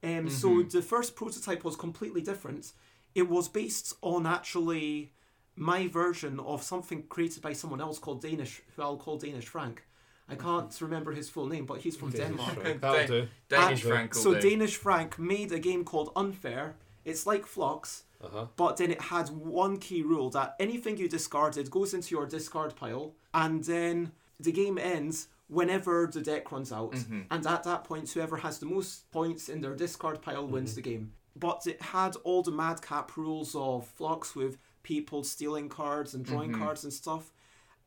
Um, 0.02 0.28
So 0.30 0.48
Mhm. 0.48 0.70
the 0.70 0.82
first 0.82 1.14
prototype 1.14 1.62
was 1.62 1.76
completely 1.76 2.22
different. 2.22 2.72
It 3.14 3.28
was 3.28 3.48
based 3.48 3.94
on 4.02 4.26
actually 4.26 5.12
my 5.56 5.88
version 5.88 6.40
of 6.40 6.62
something 6.62 7.02
created 7.08 7.42
by 7.42 7.52
someone 7.52 7.80
else 7.80 7.98
called 7.98 8.22
Danish, 8.22 8.62
who 8.76 8.82
I'll 8.82 8.96
call 8.96 9.18
Danish 9.18 9.46
Frank. 9.46 9.84
I 10.28 10.36
can't 10.36 10.74
remember 10.80 11.12
his 11.12 11.28
full 11.28 11.46
name, 11.46 11.66
but 11.66 11.80
he's 11.80 11.96
from 11.96 12.10
Danish 12.10 12.28
Denmark. 12.38 12.60
Frank. 12.60 12.80
That'll 12.80 13.06
do. 13.22 13.28
Danish 13.48 13.82
And- 13.82 13.90
Frank 13.92 14.14
So 14.14 14.34
do. 14.34 14.40
Danish 14.50 14.76
Frank 14.76 15.18
made 15.18 15.50
a 15.52 15.58
game 15.58 15.84
called 15.84 16.12
Unfair. 16.14 16.76
It's 17.04 17.26
like 17.26 17.46
Fluxx, 17.46 18.02
Uh 18.22 18.28
huh. 18.32 18.46
but 18.56 18.76
then 18.76 18.90
it 18.92 19.00
had 19.00 19.28
one 19.30 19.78
key 19.78 20.02
rule 20.02 20.30
that 20.30 20.54
anything 20.60 20.98
you 20.98 21.08
discarded 21.08 21.70
goes 21.70 21.94
into 21.94 22.14
your 22.14 22.26
discard 22.26 22.76
pile, 22.76 23.14
and 23.34 23.64
then 23.64 24.12
the 24.38 24.52
game 24.52 24.78
ends 24.78 25.28
whenever 25.48 26.06
the 26.12 26.20
deck 26.20 26.52
runs 26.52 26.70
out. 26.70 26.92
Mhm. 26.92 27.26
And 27.30 27.44
at 27.46 27.64
that 27.64 27.82
point, 27.84 28.08
whoever 28.10 28.36
has 28.36 28.58
the 28.60 28.66
most 28.66 29.10
points 29.10 29.48
in 29.48 29.60
their 29.62 29.74
discard 29.74 30.22
pile 30.22 30.46
wins 30.46 30.74
the 30.76 30.82
game. 30.82 31.12
But 31.34 31.66
it 31.66 31.80
had 31.82 32.14
all 32.22 32.42
the 32.42 32.52
madcap 32.52 33.16
rules 33.16 33.54
of 33.56 33.92
Fluxx 33.98 34.36
with 34.36 34.58
people 34.82 35.24
stealing 35.24 35.68
cards 35.68 36.14
and 36.14 36.24
drawing 36.24 36.52
Mhm. 36.52 36.58
cards 36.58 36.84
and 36.84 36.92
stuff. 36.92 37.32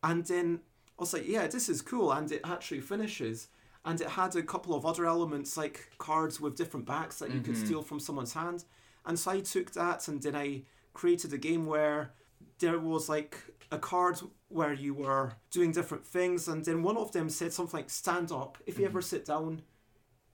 And 0.02 0.24
then 0.26 0.60
I 0.98 1.02
was 1.02 1.12
like, 1.12 1.26
yeah, 1.26 1.46
this 1.46 1.68
is 1.68 1.82
cool. 1.82 2.12
And 2.12 2.30
it 2.30 2.40
actually 2.44 2.80
finishes. 2.80 3.48
And 3.84 4.00
it 4.00 4.08
had 4.10 4.34
a 4.36 4.42
couple 4.42 4.74
of 4.74 4.86
other 4.86 5.04
elements 5.06 5.56
like 5.56 5.90
cards 5.98 6.40
with 6.40 6.56
different 6.56 6.86
backs 6.86 7.18
that 7.18 7.30
you 7.32 7.40
could 7.40 7.54
Mhm. 7.56 7.64
steal 7.66 7.82
from 7.82 8.00
someone's 8.00 8.32
hand. 8.34 8.64
And 9.04 9.18
so 9.18 9.30
I 9.32 9.40
took 9.40 9.72
that 9.72 10.08
and 10.08 10.22
then 10.22 10.34
I 10.36 10.64
created 10.94 11.32
a 11.32 11.38
game 11.38 11.66
where 11.66 12.12
there 12.60 12.78
was 12.78 13.08
like 13.08 13.36
a 13.70 13.78
card 13.78 14.20
where 14.48 14.72
you 14.72 14.94
were 14.94 15.34
doing 15.50 15.72
different 15.72 16.06
things. 16.06 16.48
And 16.48 16.64
then 16.64 16.82
one 16.82 16.96
of 16.96 17.12
them 17.12 17.28
said 17.28 17.52
something 17.52 17.80
like, 17.80 17.90
stand 17.90 18.30
up. 18.30 18.56
If 18.66 18.78
you 18.78 18.84
ever 18.86 19.02
sit 19.02 19.24
down, 19.26 19.62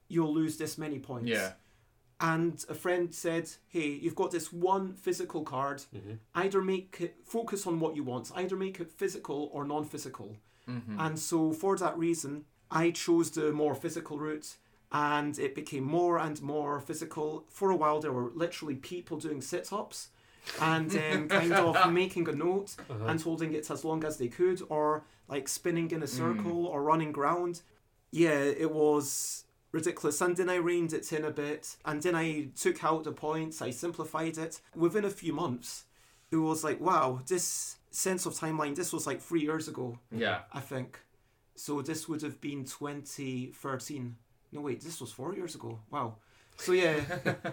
you'll 0.07 0.33
lose 0.33 0.57
this 0.57 0.77
many 0.77 0.99
points. 0.99 1.27
Yeah. 1.29 1.53
And 2.21 2.63
a 2.69 2.73
friend 2.75 3.13
said, 3.13 3.49
hey, 3.67 3.89
you've 4.01 4.15
got 4.15 4.29
this 4.31 4.53
one 4.53 4.93
physical 4.93 5.41
card. 5.43 5.83
Mhm. 5.93 6.19
Either 6.35 6.61
make 6.61 6.97
it, 7.01 7.15
focus 7.25 7.65
on 7.65 7.79
what 7.79 7.95
you 7.95 8.03
want, 8.03 8.31
either 8.35 8.55
make 8.55 8.79
it 8.79 8.91
physical 8.91 9.49
or 9.51 9.65
non 9.65 9.85
physical. 9.85 10.37
Mm-hmm. 10.69 10.99
And 10.99 11.17
so, 11.19 11.51
for 11.51 11.75
that 11.77 11.97
reason, 11.97 12.45
I 12.69 12.91
chose 12.91 13.31
the 13.31 13.51
more 13.51 13.73
physical 13.75 14.17
route 14.19 14.57
and 14.91 15.39
it 15.39 15.55
became 15.55 15.83
more 15.83 16.19
and 16.19 16.41
more 16.41 16.79
physical. 16.79 17.45
For 17.49 17.71
a 17.71 17.75
while, 17.75 17.99
there 18.01 18.11
were 18.11 18.31
literally 18.35 18.75
people 18.75 19.17
doing 19.17 19.41
sit 19.41 19.73
ups 19.73 20.09
and 20.59 20.91
um, 20.95 21.27
kind 21.39 21.53
of 21.53 21.91
making 21.91 22.27
a 22.29 22.33
note 22.33 22.75
Uh-huh. 22.89 23.05
and 23.07 23.21
holding 23.21 23.53
it 23.53 23.71
as 23.71 23.83
long 23.83 24.03
as 24.05 24.17
they 24.17 24.27
could, 24.27 24.61
or 24.69 25.03
like 25.27 25.47
spinning 25.47 25.89
in 25.91 26.03
a 26.03 26.07
circle 26.07 26.65
or 26.67 26.83
running 26.83 27.11
ground. 27.13 27.61
Yeah, 28.11 28.39
it 28.65 28.71
was 28.71 29.45
ridiculous. 29.71 30.21
And 30.21 30.35
then 30.35 30.49
I 30.49 30.55
reined 30.55 30.93
it 30.93 31.11
in 31.13 31.25
a 31.25 31.31
bit, 31.31 31.75
and 31.85 32.01
then 32.01 32.15
I 32.15 32.49
took 32.55 32.83
out 32.83 33.03
the 33.03 33.11
points, 33.11 33.61
I 33.61 33.71
simplified 33.71 34.37
it. 34.37 34.61
Within 34.75 35.05
a 35.05 35.09
few 35.09 35.33
months, 35.33 35.85
it 36.31 36.37
was 36.37 36.63
like, 36.63 36.79
wow, 36.81 37.19
this 37.27 37.77
sense 37.91 38.25
of 38.25 38.33
timeline, 38.33 38.75
this 38.75 38.93
was 38.93 39.05
like 39.07 39.21
three 39.21 39.41
years 39.41 39.67
ago, 39.67 39.99
Yeah. 40.11 40.39
I 40.53 40.59
think. 40.61 40.99
So 41.55 41.81
this 41.81 42.07
would 42.07 42.21
have 42.21 42.39
been 42.41 42.63
2013. 42.65 44.15
No, 44.53 44.61
wait, 44.61 44.81
this 44.81 44.99
was 45.01 45.11
four 45.11 45.33
years 45.35 45.55
ago. 45.55 45.79
Wow. 45.89 46.15
So 46.57 46.73
yeah, 46.73 46.99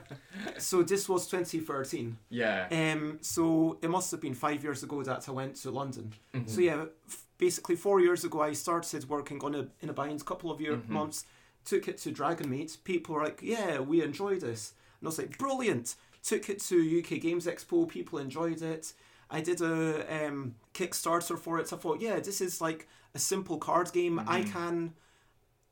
so 0.58 0.82
this 0.82 1.08
was 1.08 1.26
2013. 1.28 2.16
Yeah. 2.30 2.66
Um, 2.70 3.18
so 3.20 3.78
it 3.80 3.88
must 3.88 4.10
have 4.10 4.20
been 4.20 4.34
five 4.34 4.62
years 4.62 4.82
ago 4.82 5.02
that 5.02 5.28
I 5.28 5.32
went 5.32 5.56
to 5.56 5.70
London. 5.70 6.12
Mhm. 6.34 6.48
So 6.48 6.60
yeah, 6.60 6.84
f- 7.06 7.24
basically 7.38 7.76
four 7.76 8.00
years 8.00 8.24
ago 8.24 8.42
I 8.42 8.52
started 8.52 9.08
working 9.08 9.42
on 9.44 9.54
a 9.54 9.68
in 9.80 9.88
a 9.88 9.92
bind. 9.92 10.24
Couple 10.26 10.50
of 10.50 10.60
year 10.60 10.76
Mhm. 10.76 10.88
months, 10.88 11.24
took 11.68 11.88
it 11.88 11.98
to 11.98 12.12
Dragonmeet. 12.12 12.82
People 12.84 13.14
were 13.14 13.24
like, 13.24 13.40
"Yeah, 13.42 13.80
we 13.80 14.02
enjoy 14.02 14.38
this," 14.38 14.72
and 15.00 15.06
I 15.06 15.08
was 15.08 15.18
like, 15.18 15.38
"Brilliant! 15.38 15.96
took 16.22 16.48
it 16.48 16.60
to 16.60 16.98
UK 17.00 17.20
Games 17.20 17.46
Expo. 17.46 17.88
People 17.88 18.18
enjoyed 18.18 18.62
it. 18.62 18.92
I 19.30 19.40
did 19.40 19.60
a 19.60 20.26
um, 20.26 20.54
Kickstarter 20.74 21.38
for 21.38 21.58
it. 21.58 21.68
So 21.68 21.76
I 21.76 21.80
thought, 21.80 22.00
yeah, 22.00 22.18
this 22.20 22.40
is 22.40 22.60
like 22.60 22.88
a 23.14 23.18
simple 23.18 23.58
card 23.58 23.92
game. 23.92 24.20
I 24.26 24.42
can 24.42 24.94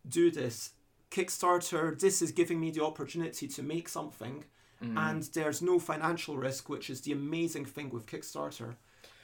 do 0.08 0.30
this. 0.30 0.70
Kickstarter, 1.10 1.98
this 1.98 2.20
is 2.20 2.32
giving 2.32 2.60
me 2.60 2.70
the 2.70 2.84
opportunity 2.84 3.48
to 3.48 3.62
make 3.62 3.88
something, 3.88 4.44
and 4.98 5.22
there's 5.34 5.62
no 5.62 5.78
financial 5.78 6.36
risk, 6.36 6.68
which 6.68 6.90
is 6.90 7.00
the 7.02 7.12
amazing 7.12 7.64
thing 7.64 7.90
with 7.90 8.06
Kickstarter. 8.06 8.74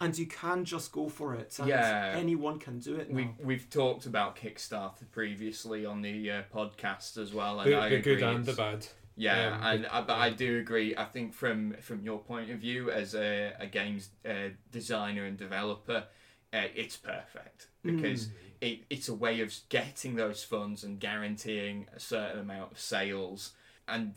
And 0.03 0.19
you 0.19 0.27
can 0.27 0.65
just 0.65 0.91
go 0.91 1.09
for 1.09 1.35
it, 1.35 1.59
and 1.61 1.69
Yeah. 1.69 2.13
anyone 2.17 2.59
can 2.59 2.81
do 2.81 2.97
it 2.97 3.09
now. 3.09 3.17
We 3.17 3.45
we've 3.45 3.71
talked 3.71 4.07
about 4.07 4.35
Kickstarter 4.37 5.09
previously 5.13 5.87
on 5.87 6.03
the 6.03 6.31
uh, 6.31 6.43
podcast 6.53 7.17
as 7.19 7.33
well, 7.33 7.61
and 7.61 7.71
The, 7.71 7.77
I 7.77 7.89
the 7.89 7.97
agree. 7.97 8.17
good 8.17 8.23
and 8.25 8.45
the 8.45 8.53
bad. 8.53 8.87
Yeah, 9.15 9.55
Um, 9.57 9.63
and 9.63 9.87
I, 9.87 10.01
but 10.01 10.19
I 10.19 10.31
do 10.31 10.59
agree. 10.59 10.97
I 10.97 11.05
think 11.05 11.35
from 11.35 11.75
from 11.75 12.03
your 12.03 12.19
point 12.19 12.51
of 12.51 12.59
view 12.59 12.91
as 12.91 13.15
a, 13.15 13.53
a 13.61 13.67
games 13.67 14.11
uh, 14.29 14.49
designer 14.73 15.25
and 15.25 15.37
developer, 15.37 16.05
uh, 16.53 16.67
it's 16.75 16.97
perfect 16.97 17.69
because 17.85 18.29
it, 18.61 18.85
it's 18.91 19.09
a 19.09 19.15
way 19.15 19.41
of 19.41 19.55
getting 19.69 20.17
those 20.17 20.43
funds 20.43 20.83
and 20.83 20.99
guaranteeing 20.99 21.87
a 21.95 22.01
certain 22.01 22.41
amount 22.41 22.73
of 22.73 22.81
sales. 22.81 23.53
And 23.87 24.15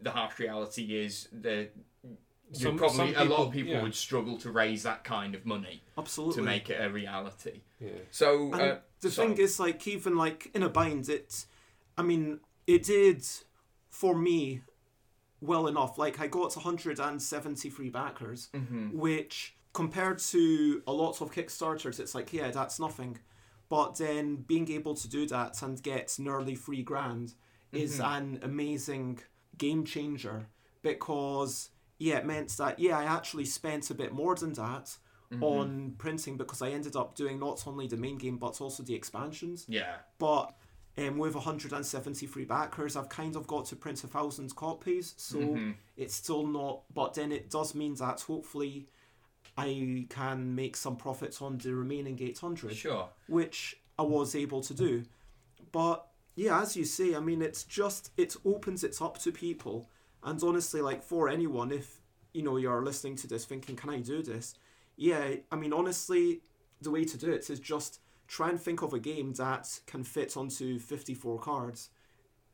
the 0.00 0.10
harsh 0.10 0.38
reality 0.38 0.96
is 1.04 1.28
that 1.32 1.70
you 2.52 2.60
Some- 2.60 2.76
probably 2.78 3.14
some 3.14 3.26
a 3.26 3.30
lot 3.30 3.46
of 3.46 3.52
people 3.52 3.72
yeah. 3.72 3.82
would 3.82 3.94
struggle 3.94 4.36
to 4.38 4.50
raise 4.50 4.82
that 4.84 5.02
kind 5.04 5.34
of 5.34 5.44
money 5.46 5.82
Absolutely. 5.98 6.34
to 6.36 6.42
make 6.42 6.70
it 6.70 6.80
a 6.80 6.90
reality. 6.90 7.62
Yeah. 7.80 7.90
So 8.10 8.52
And 8.52 8.60
uh, 8.62 8.76
the 9.00 9.10
sorry. 9.10 9.28
thing 9.28 9.38
is, 9.38 9.58
like, 9.58 9.86
even 9.88 10.16
like 10.16 10.50
in 10.54 10.62
a 10.62 10.68
bind, 10.68 11.08
it, 11.08 11.46
I 11.98 12.02
mean, 12.02 12.40
it 12.66 12.84
did 12.84 13.24
for 13.90 14.14
me 14.16 14.62
well 15.40 15.66
enough. 15.66 15.98
Like, 15.98 16.20
I 16.20 16.26
got 16.26 16.54
173 16.56 17.88
backers, 17.90 18.48
Mm-hmm. 18.54 18.96
which 18.98 19.56
compared 19.72 20.18
to 20.20 20.82
a 20.86 20.92
lot 20.92 21.20
of 21.20 21.32
Kickstarters, 21.32 21.98
it's 21.98 22.14
like, 22.14 22.32
yeah, 22.32 22.50
that's 22.50 22.78
nothing. 22.78 23.18
But 23.68 23.96
then 23.96 24.36
being 24.36 24.70
able 24.70 24.94
to 24.94 25.08
do 25.08 25.26
that 25.28 25.60
and 25.62 25.82
get 25.82 26.14
nearly 26.18 26.54
three 26.54 26.82
grand 26.82 27.34
is 27.72 27.98
Mm-hmm. 27.98 28.14
an 28.14 28.38
amazing 28.42 29.20
game 29.58 29.84
changer 29.84 30.46
because, 30.82 31.70
yeah, 32.06 32.18
it 32.18 32.26
meant 32.26 32.50
that, 32.60 32.78
yeah, 32.78 32.98
I 32.98 33.04
actually 33.04 33.46
spent 33.46 33.90
a 33.90 33.94
bit 33.94 34.12
more 34.12 34.34
than 34.36 34.52
that 34.54 34.86
Mm-hmm. 35.32 35.42
on 35.42 35.94
printing 36.04 36.36
because 36.36 36.60
I 36.66 36.68
ended 36.78 36.94
up 36.96 37.16
doing 37.16 37.36
not 37.40 37.66
only 37.66 37.86
the 37.88 37.96
main 37.96 38.18
game 38.18 38.36
but 38.36 38.60
also 38.60 38.82
the 38.82 38.94
expansions. 38.94 39.64
yeah, 39.68 39.94
But 40.18 40.54
um, 40.98 41.16
with 41.18 41.34
173 41.34 42.44
backers, 42.44 42.94
I've 42.94 43.08
kind 43.08 43.34
of 43.34 43.46
got 43.46 43.64
to 43.70 43.74
print 43.76 44.04
a 44.04 44.06
thousand 44.06 44.54
copies, 44.54 45.14
so 45.16 45.38
Mm-hmm. 45.38 45.70
it's 45.96 46.14
still 46.14 46.46
not. 46.46 46.82
But 46.92 47.14
then 47.14 47.32
it 47.32 47.50
does 47.50 47.74
mean 47.74 47.94
that 47.96 48.20
hopefully 48.20 48.86
I 49.56 50.06
can 50.10 50.54
make 50.54 50.76
some 50.76 50.96
profits 50.96 51.40
on 51.40 51.58
the 51.58 51.74
remaining 51.74 52.18
800, 52.20 52.76
sure. 52.76 53.08
which 53.26 53.76
I 53.98 54.02
was 54.02 54.34
able 54.36 54.60
to 54.60 54.74
do. 54.74 55.04
But 55.72 56.06
yeah, 56.36 56.60
as 56.60 56.76
you 56.76 56.84
say, 56.84 57.14
I 57.14 57.20
mean, 57.20 57.40
it's 57.42 57.64
just 57.64 58.10
it 58.16 58.36
opens 58.44 58.84
it 58.84 59.00
up 59.00 59.18
to 59.18 59.32
people, 59.32 59.88
and 60.24 60.42
honestly, 60.42 60.80
like 60.80 61.02
for 61.02 61.28
anyone, 61.28 61.70
if 61.70 62.00
you 62.32 62.42
know 62.42 62.56
you're 62.56 62.82
listening 62.82 63.16
to 63.16 63.26
this 63.26 63.44
thinking, 63.44 63.76
"Can 63.76 63.90
I 63.90 64.00
do 64.00 64.22
this?" 64.22 64.54
Yeah, 64.96 65.36
I 65.50 65.56
mean, 65.56 65.72
honestly, 65.72 66.40
the 66.80 66.90
way 66.90 67.04
to 67.04 67.16
do 67.16 67.32
it 67.32 67.48
is 67.50 67.60
just 67.60 68.00
try 68.26 68.48
and 68.48 68.60
think 68.60 68.82
of 68.82 68.92
a 68.92 68.98
game 68.98 69.32
that 69.34 69.80
can 69.86 70.04
fit 70.04 70.36
onto 70.36 70.78
54 70.78 71.38
cards 71.40 71.90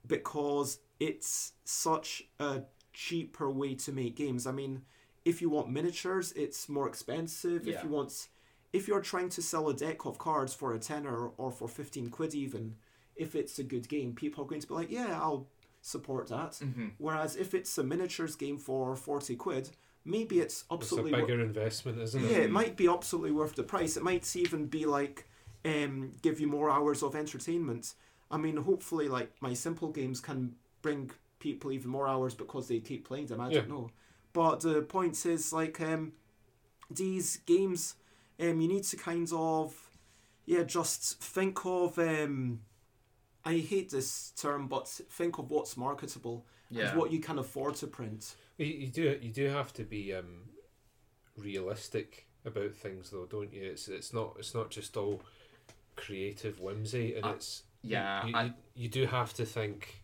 because 0.06 0.78
it's 0.98 1.52
such 1.64 2.24
a 2.38 2.62
cheaper 2.92 3.50
way 3.50 3.74
to 3.74 3.92
make 3.92 4.16
games. 4.16 4.46
I 4.46 4.52
mean, 4.52 4.82
if 5.24 5.40
you 5.40 5.50
want 5.50 5.70
miniatures, 5.70 6.32
it's 6.32 6.68
more 6.68 6.88
expensive. 6.88 7.66
Yeah. 7.66 7.76
If 7.76 7.84
you 7.84 7.90
want 7.90 8.28
if 8.72 8.86
you're 8.86 9.00
trying 9.00 9.28
to 9.30 9.42
sell 9.42 9.68
a 9.68 9.74
deck 9.74 10.06
of 10.06 10.18
cards 10.18 10.54
for 10.54 10.72
a 10.74 10.78
tenner 10.78 11.28
or 11.36 11.50
for 11.50 11.68
15 11.68 12.08
quid 12.10 12.34
even, 12.34 12.76
if 13.16 13.34
it's 13.34 13.58
a 13.58 13.64
good 13.64 13.88
game, 13.88 14.14
people 14.14 14.44
are 14.44 14.46
going 14.46 14.60
to 14.60 14.66
be 14.66 14.74
like, 14.74 14.90
yeah, 14.90 15.18
I'll 15.20 15.46
support 15.82 16.28
that. 16.28 16.52
Mm-hmm. 16.52 16.88
Whereas 16.98 17.36
if 17.36 17.54
it's 17.54 17.76
a 17.78 17.84
miniatures 17.84 18.36
game 18.36 18.58
for 18.58 18.94
40 18.96 19.36
quid, 19.36 19.70
maybe 20.04 20.40
it's 20.40 20.62
It's 20.62 20.64
a 20.70 20.74
absolutely 20.74 21.12
wor- 21.12 21.20
bigger 21.22 21.40
investment, 21.40 21.98
isn't 22.00 22.24
it? 22.24 22.30
yeah, 22.30 22.38
it? 22.38 22.44
it 22.44 22.50
might 22.50 22.76
be 22.76 22.88
absolutely 22.88 23.32
worth 23.32 23.54
the 23.54 23.62
price. 23.62 23.96
It 23.96 24.02
might 24.02 24.34
even 24.36 24.66
be 24.66 24.86
like 24.86 25.28
um, 25.64 26.12
give 26.22 26.40
you 26.40 26.46
more 26.48 26.70
hours 26.70 27.02
of 27.02 27.14
entertainment. 27.14 27.94
I 28.30 28.36
mean, 28.36 28.56
hopefully, 28.56 29.08
like 29.08 29.32
my 29.40 29.54
simple 29.54 29.90
games 29.90 30.20
can 30.20 30.54
bring 30.82 31.10
people 31.38 31.72
even 31.72 31.90
more 31.90 32.06
hours 32.08 32.34
because 32.34 32.68
they 32.68 32.78
keep 32.80 33.06
playing 33.06 33.26
them. 33.26 33.40
I 33.40 33.48
Yeah. 33.50 33.60
don't 33.60 33.68
know, 33.70 33.90
but 34.32 34.60
the 34.60 34.82
point 34.82 35.24
is 35.26 35.52
like 35.52 35.80
um, 35.80 36.12
these 36.90 37.38
games, 37.46 37.94
um, 38.38 38.60
you 38.60 38.68
need 38.68 38.84
to 38.84 38.96
kind 38.96 39.28
of 39.32 39.90
yeah, 40.46 40.62
just 40.64 41.20
think 41.20 41.64
of 41.64 41.98
um, 41.98 42.60
I 43.44 43.56
hate 43.58 43.90
this 43.90 44.32
term, 44.32 44.68
but 44.68 44.86
think 44.88 45.38
of 45.38 45.50
what's 45.50 45.76
marketable 45.76 46.44
Yeah. 46.68 46.90
and 46.90 46.98
what 46.98 47.10
you 47.10 47.20
can 47.20 47.38
afford 47.38 47.74
to 47.76 47.86
print. 47.86 48.34
You, 48.58 48.66
you 48.66 48.86
do 48.88 49.18
you 49.22 49.30
do 49.32 49.48
have 49.48 49.72
to 49.74 49.84
be 49.84 50.14
um, 50.14 50.50
realistic 51.36 52.26
about 52.44 52.74
things, 52.74 53.10
though, 53.10 53.26
don't 53.26 53.52
you? 53.52 53.62
It's 53.64 53.88
it's 53.88 54.12
not 54.12 54.36
it's 54.38 54.54
not 54.54 54.70
just 54.70 54.96
all 54.96 55.22
creative 55.96 56.60
whimsy, 56.60 57.14
and 57.16 57.24
Uh, 57.24 57.30
it's 57.30 57.62
yeah, 57.82 58.26
You, 58.26 58.34
I- 58.34 58.44
you, 58.44 58.52
you 58.74 58.88
do 58.88 59.06
have 59.06 59.32
to 59.34 59.44
think, 59.46 60.02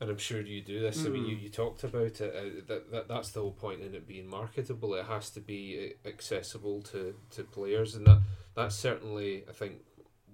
and 0.00 0.08
I'm 0.10 0.18
sure 0.18 0.40
you 0.40 0.62
do 0.62 0.80
this. 0.80 1.04
I 1.04 1.08
mean, 1.08 1.24
you, 1.26 1.36
Mm. 1.36 1.42
you 1.42 1.48
talked 1.48 1.82
about 1.84 2.20
it. 2.20 2.34
Uh, 2.34 2.62
that, 2.68 2.90
that 2.92 3.08
that's 3.08 3.30
the 3.30 3.40
whole 3.40 3.52
point 3.52 3.80
in 3.82 3.94
it 3.94 4.06
being 4.06 4.28
marketable. 4.28 4.94
It 4.94 5.06
has 5.06 5.30
to 5.30 5.40
be 5.40 5.92
uh, 6.04 6.08
accessible 6.08 6.82
to, 6.82 7.14
to 7.30 7.42
players, 7.44 7.94
and 7.96 8.06
that 8.06 8.20
that's 8.54 8.76
certainly 8.76 9.44
I 9.48 9.52
think 9.52 9.82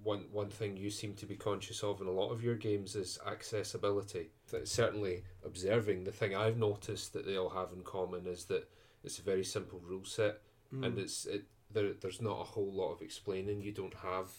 one 0.03 0.25
one 0.31 0.49
thing 0.49 0.75
you 0.77 0.89
seem 0.89 1.13
to 1.15 1.25
be 1.25 1.35
conscious 1.35 1.83
of 1.83 2.01
in 2.01 2.07
a 2.07 2.11
lot 2.11 2.31
of 2.31 2.43
your 2.43 2.55
games 2.55 2.95
is 2.95 3.19
accessibility. 3.25 4.29
That 4.51 4.67
certainly 4.67 5.23
observing 5.45 6.03
the 6.03 6.11
thing 6.11 6.35
I've 6.35 6.57
noticed 6.57 7.13
that 7.13 7.25
they 7.25 7.37
all 7.37 7.49
have 7.49 7.71
in 7.73 7.83
common 7.83 8.27
is 8.27 8.45
that 8.45 8.69
it's 9.03 9.19
a 9.19 9.23
very 9.23 9.43
simple 9.43 9.79
rule 9.85 10.05
set, 10.05 10.41
Mm. 10.73 10.85
and 10.85 10.97
it's 10.99 11.25
it 11.25 11.43
there, 11.71 11.93
there's 11.93 12.21
not 12.21 12.39
a 12.39 12.43
whole 12.43 12.71
lot 12.71 12.91
of 12.93 13.01
explaining. 13.01 13.61
You 13.61 13.71
don't 13.71 13.93
have 13.95 14.29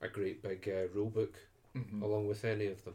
a 0.00 0.08
great 0.08 0.42
big 0.42 0.68
uh, 0.68 0.88
rule 0.94 1.10
book 1.10 1.34
Mhm. 1.74 2.02
along 2.02 2.28
with 2.28 2.44
any 2.44 2.66
of 2.66 2.82
them. 2.84 2.94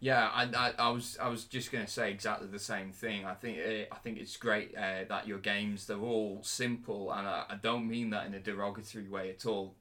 Yeah, 0.00 0.28
I, 0.34 0.44
I, 0.44 0.72
I 0.78 0.90
was 0.90 1.16
I 1.18 1.28
was 1.28 1.44
just 1.44 1.70
gonna 1.72 1.86
say 1.86 2.10
exactly 2.10 2.48
the 2.48 2.58
same 2.58 2.92
thing. 2.92 3.24
I 3.24 3.34
think 3.34 3.58
uh, 3.58 3.94
I 3.94 3.98
think 3.98 4.18
it's 4.18 4.36
great 4.36 4.74
uh, 4.76 5.04
that 5.08 5.26
your 5.26 5.38
games 5.38 5.86
they're 5.86 5.98
all 5.98 6.42
simple, 6.42 7.12
and 7.12 7.26
I, 7.26 7.44
I 7.50 7.54
don't 7.56 7.88
mean 7.88 8.10
that 8.10 8.26
in 8.26 8.34
a 8.34 8.40
derogatory 8.40 9.08
way 9.08 9.30
at 9.30 9.46
all. 9.46 9.74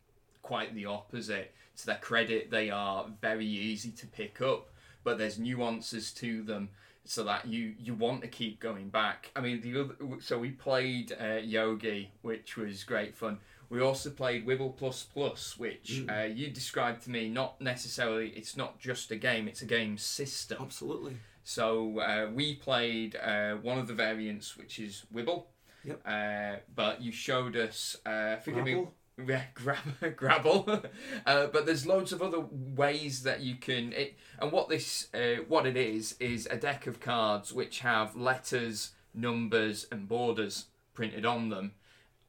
Quite 0.44 0.76
the 0.76 0.86
opposite. 0.86 1.56
To 1.78 1.86
their 1.88 1.98
credit, 1.98 2.52
they 2.52 2.70
are 2.70 3.08
very 3.20 3.48
easy 3.48 3.90
to 3.90 4.06
pick 4.06 4.42
up, 4.42 4.70
but 5.04 5.18
there's 5.18 5.40
nuances 5.40 6.12
to 6.12 6.44
them 6.44 6.70
so 7.06 7.24
that 7.24 7.48
you 7.48 7.74
you 7.80 7.94
want 7.96 8.22
to 8.22 8.28
keep 8.28 8.60
going 8.60 8.90
back. 8.90 9.32
I 9.36 9.42
mean, 9.42 9.62
the 9.62 9.82
other 9.82 9.96
so 10.22 10.38
we 10.38 10.52
played 10.52 11.16
uh, 11.20 11.40
Yogi, 11.44 12.12
which 12.22 12.56
was 12.56 12.84
great 12.84 13.16
fun. 13.16 13.40
We 13.70 13.82
also 13.82 14.12
played 14.12 14.46
Wibble 14.46 14.78
Plus 14.78 15.04
Plus, 15.04 15.58
which 15.58 16.04
uh, 16.08 16.24
you 16.24 16.50
described 16.52 17.04
to 17.04 17.10
me. 17.10 17.30
Not 17.30 17.60
necessarily, 17.60 18.30
it's 18.30 18.56
not 18.56 18.80
just 18.80 19.10
a 19.10 19.16
game; 19.16 19.48
it's 19.48 19.64
a 19.64 19.66
game 19.66 19.98
system. 19.98 20.60
Absolutely. 20.62 21.18
So 21.44 22.00
uh, 22.00 22.30
we 22.32 22.56
played 22.56 23.16
uh, 23.16 23.56
one 23.56 23.80
of 23.80 23.88
the 23.88 23.94
variants, 23.94 24.56
which 24.58 24.80
is 24.80 25.06
Wibble. 25.14 25.46
Yep. 25.84 26.02
Uh, 26.06 26.60
but 26.76 27.02
you 27.02 27.12
showed 27.12 27.58
us, 27.58 27.98
uh, 28.06 28.38
forgive 28.38 28.64
me? 28.64 28.88
Yeah, 29.18 29.44
grab, 29.54 29.78
grabble. 30.16 30.82
uh, 31.26 31.48
but 31.48 31.66
there's 31.66 31.86
loads 31.86 32.12
of 32.12 32.22
other 32.22 32.42
ways 32.52 33.24
that 33.24 33.42
you 33.42 33.56
can. 33.56 33.94
It, 33.94 34.16
and 34.40 34.52
what 34.52 34.70
this, 34.70 35.08
uh, 35.14 35.44
what 35.48 35.66
it 35.66 35.78
is, 35.78 36.16
is 36.20 36.48
a 36.50 36.58
deck 36.58 36.88
of 36.88 37.00
cards 37.00 37.54
which 37.54 37.80
have 37.80 38.16
letters, 38.16 38.92
numbers, 39.14 39.88
and 39.92 40.08
borders 40.08 40.66
printed 40.94 41.26
on 41.26 41.50
them. 41.50 41.74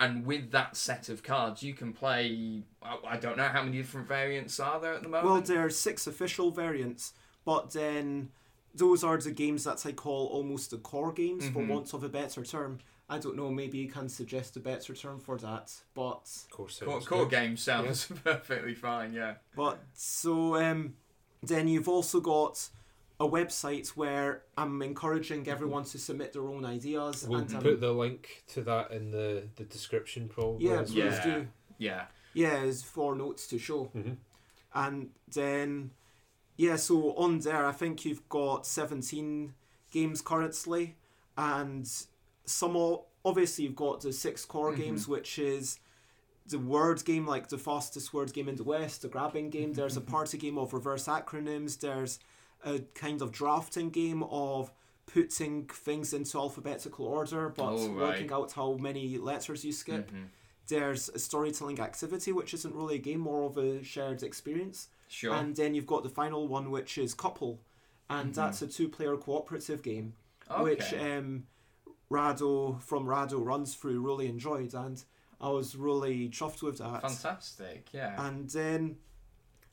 And 0.01 0.27
with 0.27 0.51
that 0.51 0.77
set 0.77 1.09
of 1.09 1.23
cards, 1.23 1.63
you 1.63 1.73
can 1.73 1.93
play. 1.93 2.63
I, 2.83 2.99
I 3.11 3.17
don't 3.17 3.37
know 3.37 3.45
how 3.49 3.63
many 3.63 3.77
different 3.79 4.09
variants 4.09 4.59
are 4.61 4.81
there 4.81 4.95
at 4.95 5.03
the 5.03 5.09
moment. 5.09 5.31
Well, 5.31 5.41
there 5.41 5.65
are 5.65 5.71
six 5.71 6.07
official 6.07 6.51
variants, 6.51 7.13
but 7.45 7.71
then 7.71 8.31
those 8.75 9.05
are 9.05 9.17
the 9.19 9.31
games 9.31 9.63
that 9.65 9.87
I 9.87 9.93
call 9.93 10.27
almost 10.27 10.73
the 10.73 10.79
core 10.79 11.13
games, 11.13 11.49
for 11.49 11.61
Mhm. 11.63 11.69
want 11.69 11.95
of 11.95 12.03
a 12.03 12.09
better 12.09 12.45
term. 12.45 12.81
I 13.09 13.19
don't 13.19 13.37
know, 13.37 13.51
maybe 13.51 13.79
you 13.79 13.89
can 13.89 14.09
suggest 14.09 14.57
a 14.57 14.61
better 14.61 14.95
term 14.95 15.21
for 15.21 15.37
that, 15.39 15.73
but 15.95 16.23
Core 16.51 16.67
core, 16.67 16.71
sounds 16.71 17.07
core 17.07 17.19
good. 17.27 17.31
game 17.31 17.57
sounds 17.57 18.07
perfectly 18.25 18.75
fine. 18.75 19.13
Yeah. 19.13 19.35
but 19.55 19.83
so 19.93 20.57
um, 20.57 20.95
then 21.43 21.69
you've 21.69 21.89
also 21.89 22.21
got 22.21 22.69
a 23.21 23.29
website 23.29 23.89
where 23.89 24.43
I'm 24.57 24.81
encouraging 24.83 25.47
everyone 25.49 25.85
to 25.85 25.99
submit 25.99 26.33
their 26.33 26.49
own 26.49 26.65
ideas, 26.65 27.27
We'll 27.29 27.41
and 27.41 27.55
um, 27.55 27.63
put 27.63 27.81
the 27.81 27.93
link 27.93 28.43
to 28.49 28.63
that 28.63 28.91
in 28.91 29.11
the, 29.11 29.49
the 29.57 29.65
description 29.65 30.29
probably. 30.29 30.67
yeah, 30.67 30.81
as 30.81 30.91
please. 30.91 30.97
Yeah. 30.97 31.25
do. 31.25 31.49
Yeah. 31.79 32.05
Yeah, 32.33 32.63
is 32.63 32.83
for 32.83 33.15
notes 33.15 33.47
to 33.49 33.59
show. 33.59 33.91
Mhm. 33.95 34.17
And 34.75 35.11
then, 35.33 35.91
yeah, 36.57 36.75
so 36.77 37.15
on 37.17 37.39
there, 37.41 37.65
I 37.67 37.71
think 37.71 38.05
you've 38.05 38.29
got 38.29 38.67
17 38.67 39.55
games 39.93 40.21
currently. 40.21 40.97
and 41.37 41.89
some 42.45 42.77
obviously 43.25 43.65
you've 43.65 43.77
got 43.77 44.01
the 44.03 44.13
six 44.13 44.45
core 44.45 44.73
Mhm. 44.73 44.77
games, 44.77 45.09
which 45.09 45.39
is 45.39 45.79
the 46.47 46.59
word 46.59 47.03
game, 47.05 47.27
like 47.27 47.49
the 47.49 47.57
fastest 47.57 48.13
word 48.13 48.33
game 48.35 48.49
in 48.49 48.57
the 48.57 48.65
West, 48.65 49.01
the 49.03 49.09
grabbing 49.09 49.49
game. 49.51 49.73
There's 49.73 49.97
a 49.97 50.01
party 50.03 50.37
game 50.37 50.59
of 50.59 50.75
reverse 50.75 51.07
acronyms. 51.07 51.81
There's 51.81 52.19
a 52.63 52.81
kind 52.95 53.23
of 53.23 53.33
drafting 53.33 53.89
game 53.91 54.23
of 54.25 54.71
putting 55.07 55.67
things 55.67 56.13
into 56.13 56.39
alphabetical 56.39 57.07
order, 57.07 57.49
but 57.49 57.75
Oh, 57.75 57.93
working 57.93 58.31
out 58.33 58.53
how 58.53 58.75
many 58.75 59.17
letters 59.19 59.65
you 59.65 59.73
skip. 59.73 60.11
Mhm. 60.11 60.27
There's 60.67 61.09
a 61.11 61.19
storytelling 61.19 61.79
activity, 61.81 62.33
which 62.33 62.53
isn't 62.55 62.75
really 62.75 62.97
a 62.97 62.99
game, 62.99 63.21
more 63.21 63.45
of 63.45 63.57
a 63.59 63.83
shared 63.83 64.23
experience. 64.23 64.89
Sure. 65.09 65.35
And 65.35 65.55
then 65.57 65.75
you've 65.75 65.87
got 65.87 66.03
the 66.03 66.09
final 66.11 66.49
one, 66.49 66.71
which 66.71 66.97
is 66.99 67.15
Couple, 67.15 67.61
and 68.11 68.33
Mhm. 68.33 68.35
that's 68.35 68.63
a 68.63 68.67
two-player 68.67 69.17
cooperative 69.19 69.83
game, 69.83 70.15
okay. 70.51 70.63
which 70.63 70.93
um, 70.95 71.47
Rahdo 72.11 72.79
from 72.81 73.07
Rahdo 73.07 73.39
runs 73.39 73.75
through 73.75 74.01
really 74.01 74.27
enjoyed, 74.27 74.75
and 74.75 75.03
I 75.41 75.49
was 75.51 75.77
really 75.77 76.29
chuffed 76.29 76.63
with 76.63 76.79
that. 76.79 77.03
Fantastic. 77.03 77.89
Yeah. 77.93 78.15
And 78.27 78.49
then 78.51 78.97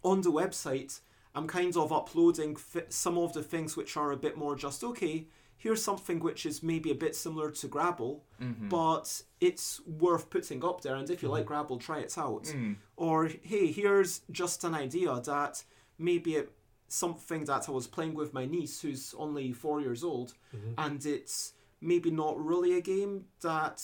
on 0.04 0.22
the 0.22 0.32
website, 0.32 1.00
I'm 1.36 1.48
kind 1.48 1.76
of 1.78 1.92
uploading 1.94 2.56
fi- 2.56 2.86
some 2.90 3.18
of 3.18 3.34
the 3.34 3.44
things 3.44 3.78
which 3.78 3.96
are 3.96 4.12
a 4.12 4.18
bit 4.18 4.38
more 4.38 4.56
just 4.56 4.84
okay. 4.84 5.28
Here's 5.58 5.84
something 5.84 6.20
which 6.20 6.46
is 6.48 6.64
maybe 6.64 6.90
a 6.90 6.96
bit 6.96 7.16
similar 7.16 7.52
to 7.52 7.68
Grabble, 7.68 8.26
Mhm. 8.42 8.68
but 8.70 9.22
it's 9.40 9.80
worth 9.86 10.32
putting 10.32 10.66
up 10.66 10.82
there. 10.82 10.96
And 10.96 11.08
if 11.10 11.22
you 11.22 11.30
like 11.30 11.46
Grabble, 11.46 11.78
try 11.78 12.00
it 12.00 12.18
out. 12.18 12.46
Mm. 12.46 12.78
Or 12.98 13.28
hey, 13.28 13.72
here's 13.72 14.22
just 14.32 14.64
an 14.64 14.74
idea 14.74 15.22
that 15.22 15.64
maybe 16.00 16.36
it, 16.38 16.52
something 16.88 17.46
that 17.46 17.70
I 17.70 17.72
was 17.72 17.86
playing 17.86 18.16
with 18.16 18.34
my 18.34 18.46
niece, 18.46 18.82
who's 18.82 19.14
only 19.14 19.54
four 19.54 19.80
years 19.80 20.04
old, 20.04 20.34
and 20.80 21.06
it's 21.06 21.54
maybe 21.82 22.12
not 22.12 22.40
really 22.44 22.78
a 22.78 22.82
game 22.82 23.26
that. 23.42 23.82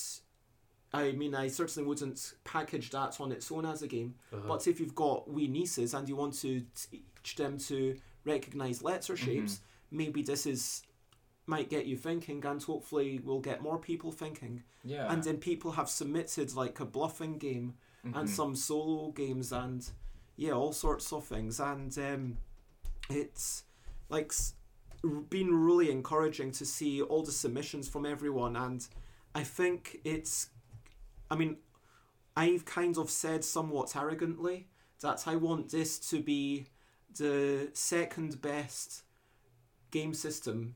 I 0.90 1.12
mean, 1.12 1.34
I 1.34 1.48
certainly 1.48 1.86
wouldn't 1.86 2.32
package 2.44 2.88
that 2.90 3.20
on 3.20 3.30
its 3.30 3.52
own 3.52 3.66
as 3.66 3.82
a 3.82 3.86
game. 3.86 4.14
Uh-huh. 4.32 4.42
But 4.48 4.66
if 4.66 4.80
you've 4.80 4.94
got 4.94 5.30
wee 5.30 5.46
nieces 5.46 5.92
and 5.92 6.08
you 6.08 6.16
want 6.16 6.32
to 6.40 6.62
teach 6.90 7.36
them 7.36 7.58
to 7.58 7.94
recognize 8.24 8.82
letter 8.82 9.14
shapes, 9.14 9.60
maybe 9.90 10.22
this 10.22 10.46
is 10.46 10.82
might 11.46 11.68
get 11.70 11.84
you 11.86 11.96
thinking, 11.96 12.44
and 12.46 12.62
hopefully 12.62 13.20
we'll 13.24 13.40
get 13.40 13.60
more 13.62 13.78
people 13.78 14.12
thinking. 14.12 14.62
Yeah. 14.84 15.12
And 15.12 15.22
then 15.22 15.36
people 15.38 15.72
have 15.72 15.88
submitted 15.90 16.54
like 16.54 16.80
a 16.80 16.84
bluffing 16.86 17.36
game 17.38 17.74
and 18.04 18.14
Mhm. 18.14 18.28
some 18.28 18.54
solo 18.56 19.10
games 19.10 19.52
and 19.52 19.90
yeah, 20.36 20.52
all 20.52 20.72
sorts 20.72 21.12
of 21.12 21.24
things. 21.26 21.58
And 21.60 21.96
um, 21.98 22.36
it's 23.10 23.64
like 24.08 24.32
been 25.02 25.54
really 25.54 25.90
encouraging 25.90 26.52
to 26.52 26.64
see 26.64 27.02
all 27.02 27.22
the 27.22 27.32
submissions 27.32 27.88
from 27.88 28.04
everyone. 28.04 28.56
And 28.56 28.86
I 29.34 29.44
think 29.44 29.98
it's, 30.04 30.48
I 31.30 31.36
mean, 31.36 31.58
I've 32.36 32.64
kind 32.64 32.98
of 32.98 33.10
said 33.10 33.44
somewhat 33.44 33.96
arrogantly 33.96 34.68
that 35.00 35.26
I 35.26 35.36
want 35.36 35.70
this 35.70 35.98
to 36.10 36.22
be 36.22 36.66
the 37.16 37.70
second 37.72 38.40
best 38.40 39.02
game 39.90 40.14
system 40.14 40.74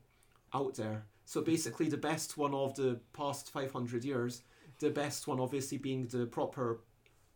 out 0.54 0.74
there. 0.76 1.06
So 1.24 1.40
basically, 1.40 1.88
the 1.88 1.96
best 1.96 2.36
one 2.36 2.54
of 2.54 2.74
the 2.74 3.00
past 3.12 3.50
500 3.50 4.04
years, 4.04 4.42
the 4.80 4.90
best 4.90 5.26
one 5.26 5.40
obviously 5.40 5.78
being 5.78 6.06
the 6.06 6.26
proper 6.26 6.80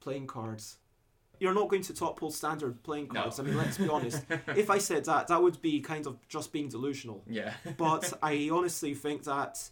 playing 0.01 0.27
cards. 0.27 0.79
You're 1.39 1.55
not 1.55 1.69
going 1.69 1.83
to 1.83 1.95
topple 1.95 2.31
standard 2.31 2.83
playing 2.83 3.09
No. 3.13 3.23
cards. 3.23 3.39
I 3.41 3.43
mean, 3.43 3.57
let's 3.57 3.79
be 3.79 3.89
honest. 3.89 4.25
if 4.57 4.71
I 4.71 4.79
said 4.79 5.05
that, 5.05 5.29
that 5.29 5.43
would 5.43 5.61
be 5.63 5.81
kind 5.81 6.07
of 6.07 6.17
just 6.29 6.53
being 6.53 6.69
delusional. 6.69 7.23
Yeah. 7.27 7.53
But 7.77 8.13
I 8.23 8.49
honestly 8.53 8.95
think 8.95 9.25
that, 9.25 9.71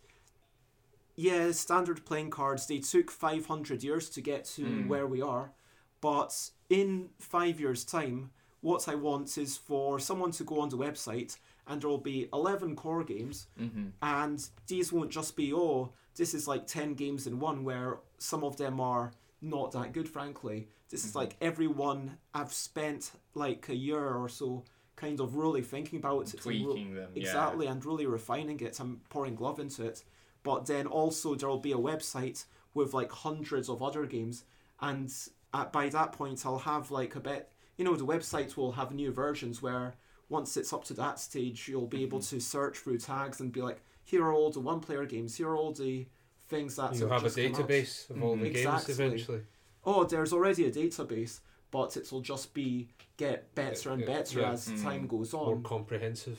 yeah, 1.17 1.51
standard 1.53 2.05
playing 2.05 2.31
cards, 2.31 2.67
they 2.67 2.79
took 2.79 3.11
500 3.11 3.83
years 3.83 4.09
to 4.11 4.21
get 4.21 4.45
to 4.57 4.63
Mm. 4.65 4.87
where 4.89 5.07
we 5.07 5.23
are. 5.23 5.53
But 6.01 6.51
in 6.69 7.11
five 7.19 7.61
years' 7.61 7.85
time, 7.85 8.31
what 8.61 8.89
I 8.89 8.95
want 8.95 9.39
is 9.39 9.57
for 9.57 9.99
someone 9.99 10.33
to 10.33 10.45
go 10.45 10.61
on 10.61 10.69
the 10.71 10.77
website 10.79 11.37
and 11.67 11.81
there 11.81 11.89
will 11.89 11.99
be 11.99 12.29
11 12.33 12.77
core 12.77 13.05
games 13.05 13.47
hmm 13.59 13.89
and 14.03 14.49
these 14.67 14.93
won't 14.93 15.11
just 15.11 15.35
be 15.37 15.53
oh 15.53 15.93
this 16.17 16.35
is 16.35 16.47
like 16.49 16.67
10 16.67 16.95
games 16.95 17.27
in 17.27 17.41
one 17.41 17.63
where 17.65 17.99
some 18.19 18.43
of 18.45 18.57
them 18.57 18.81
are 18.81 19.13
not 19.45 19.73
that 19.73 19.93
good 19.93 20.09
frankly 20.09 20.69
this 20.91 21.05
is 21.05 21.13
Mhm. 21.13 21.17
like 21.17 21.37
everyone 21.41 22.19
i've 22.33 22.53
spent 22.53 23.13
like 23.35 23.69
a 23.69 23.75
year 23.75 24.15
or 24.15 24.29
so 24.29 24.65
kind 24.97 25.21
of 25.21 25.37
really 25.37 25.61
thinking 25.63 25.99
about 25.99 26.21
it 26.23 26.33
and 26.35 26.47
re- 26.47 26.63
Tweaking 26.65 26.95
them. 26.95 27.11
Yeah. 27.15 27.21
exactly 27.23 27.67
and 27.67 27.85
really 27.85 28.07
refining 28.07 28.59
it 28.61 28.81
and 28.81 29.07
pouring 29.11 29.37
love 29.37 29.59
into 29.61 29.85
it 29.85 30.03
but 30.43 30.67
then 30.67 30.87
also 30.87 31.35
there 31.35 31.49
will 31.49 31.59
be 31.71 31.73
a 31.73 31.77
website 31.93 32.45
with 32.75 32.95
like 32.95 33.13
hundreds 33.13 33.69
of 33.69 33.83
other 33.83 34.07
games 34.07 34.45
and 34.81 35.13
at, 35.53 35.73
by 35.73 35.89
that 35.91 36.13
point 36.13 36.45
i'll 36.47 36.59
have 36.61 36.91
like 36.91 37.15
a 37.17 37.21
bit 37.21 37.53
you 37.77 37.85
know 37.85 37.97
the 37.97 38.07
website 38.07 38.57
will 38.57 38.73
have 38.73 38.93
new 38.95 39.11
versions 39.13 39.61
where 39.61 39.95
once 40.31 40.57
it's 40.57 40.73
up 40.73 40.85
to 40.85 40.95
that 40.95 41.21
stage 41.21 41.69
you'll 41.69 41.87
be 41.87 42.03
able 42.03 42.21
to 42.21 42.41
search 42.41 42.79
through 42.79 42.99
tags 42.99 43.41
and 43.41 43.53
be 43.53 43.61
like 43.61 43.83
here 44.05 44.25
are 44.25 44.33
all 44.33 44.51
the 44.51 44.61
one 44.61 44.81
player 44.81 45.05
games 45.05 45.37
here 45.37 45.49
are 45.49 45.57
all 45.57 45.73
the 45.73 46.07
things 46.49 46.77
that 46.77 46.95
You'll 46.95 47.09
have 47.09 47.23
have 47.23 47.37
a 47.37 47.41
just 47.43 47.61
out." 47.61 47.69
database 47.69 48.11
of 48.11 48.23
all 48.23 48.37
the 48.37 48.47
Mhm. 48.51 48.53
games 48.55 48.67
Exactly. 48.67 48.95
eventually. 48.95 49.41
oh 49.85 50.05
there's 50.05 50.33
already 50.33 50.67
a 50.67 50.71
database 50.71 51.41
but 51.71 51.97
it'll 51.97 52.21
just 52.21 52.55
be 52.55 52.89
get 53.17 53.55
better 53.55 53.91
and 53.91 54.05
better 54.07 54.41
yeah. 54.41 54.53
as 54.53 54.69
Mm. 54.69 54.83
time 54.83 55.07
goes 55.07 55.35
on. 55.35 55.47
More 55.47 55.61
comprehensive. 55.63 56.39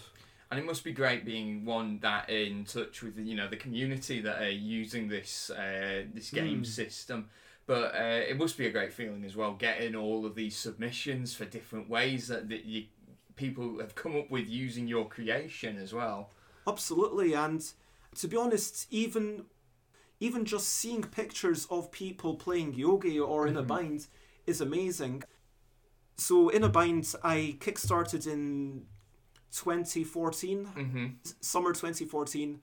And 0.52 0.60
it 0.60 0.66
must 0.66 0.84
be 0.84 0.92
great 0.94 1.26
being 1.26 1.66
one 1.66 2.00
that 2.00 2.30
in 2.30 2.64
touch 2.66 3.02
with 3.02 3.18
you 3.20 3.36
know 3.36 3.48
the 3.50 3.58
community 3.58 4.22
that 4.22 4.42
are 4.42 4.50
using 4.50 5.08
this 5.10 5.50
uh, 5.50 6.06
this 6.14 6.30
game 6.32 6.62
Mm. 6.62 6.66
system. 6.66 7.30
But 7.68 7.96
uh, 7.96 8.22
it 8.30 8.38
must 8.38 8.58
be 8.58 8.68
a 8.68 8.70
great 8.72 8.94
feeling 8.94 9.26
as 9.26 9.36
well, 9.36 9.54
getting 9.56 9.96
all 9.96 10.26
of 10.26 10.36
these 10.36 10.56
submissions 10.56 11.34
for 11.34 11.46
different 11.46 11.90
ways 11.90 12.28
that, 12.28 12.48
that 12.50 12.64
you 12.66 12.86
people 13.36 13.80
have 13.80 13.96
come 13.96 14.16
up 14.16 14.30
with 14.30 14.48
using 14.48 14.88
your 14.88 15.10
creation 15.10 15.78
as 15.78 15.92
well. 15.94 16.30
Absolutely, 16.68 17.34
and 17.34 17.62
to 18.16 18.28
be 18.28 18.38
honest, 18.38 18.88
even 18.92 19.46
even 20.26 20.44
just 20.46 20.68
seeing 20.80 21.04
pictures 21.22 21.62
of 21.70 21.92
people 21.92 22.32
playing 22.36 22.74
yogi 22.74 23.20
or 23.20 23.40
in 23.48 23.56
a 23.58 23.64
Mhm. 23.64 23.68
bind 23.74 24.02
is 24.52 24.60
amazing. 24.62 25.24
So 26.18 26.50
in 26.50 26.64
a 26.64 26.70
bind, 26.70 27.06
I 27.24 27.38
kickstarted 27.60 28.26
in 28.36 28.86
2014, 29.52 30.66
Mm-hmm. 30.66 31.06
summer 31.42 31.74
2014. 31.74 32.62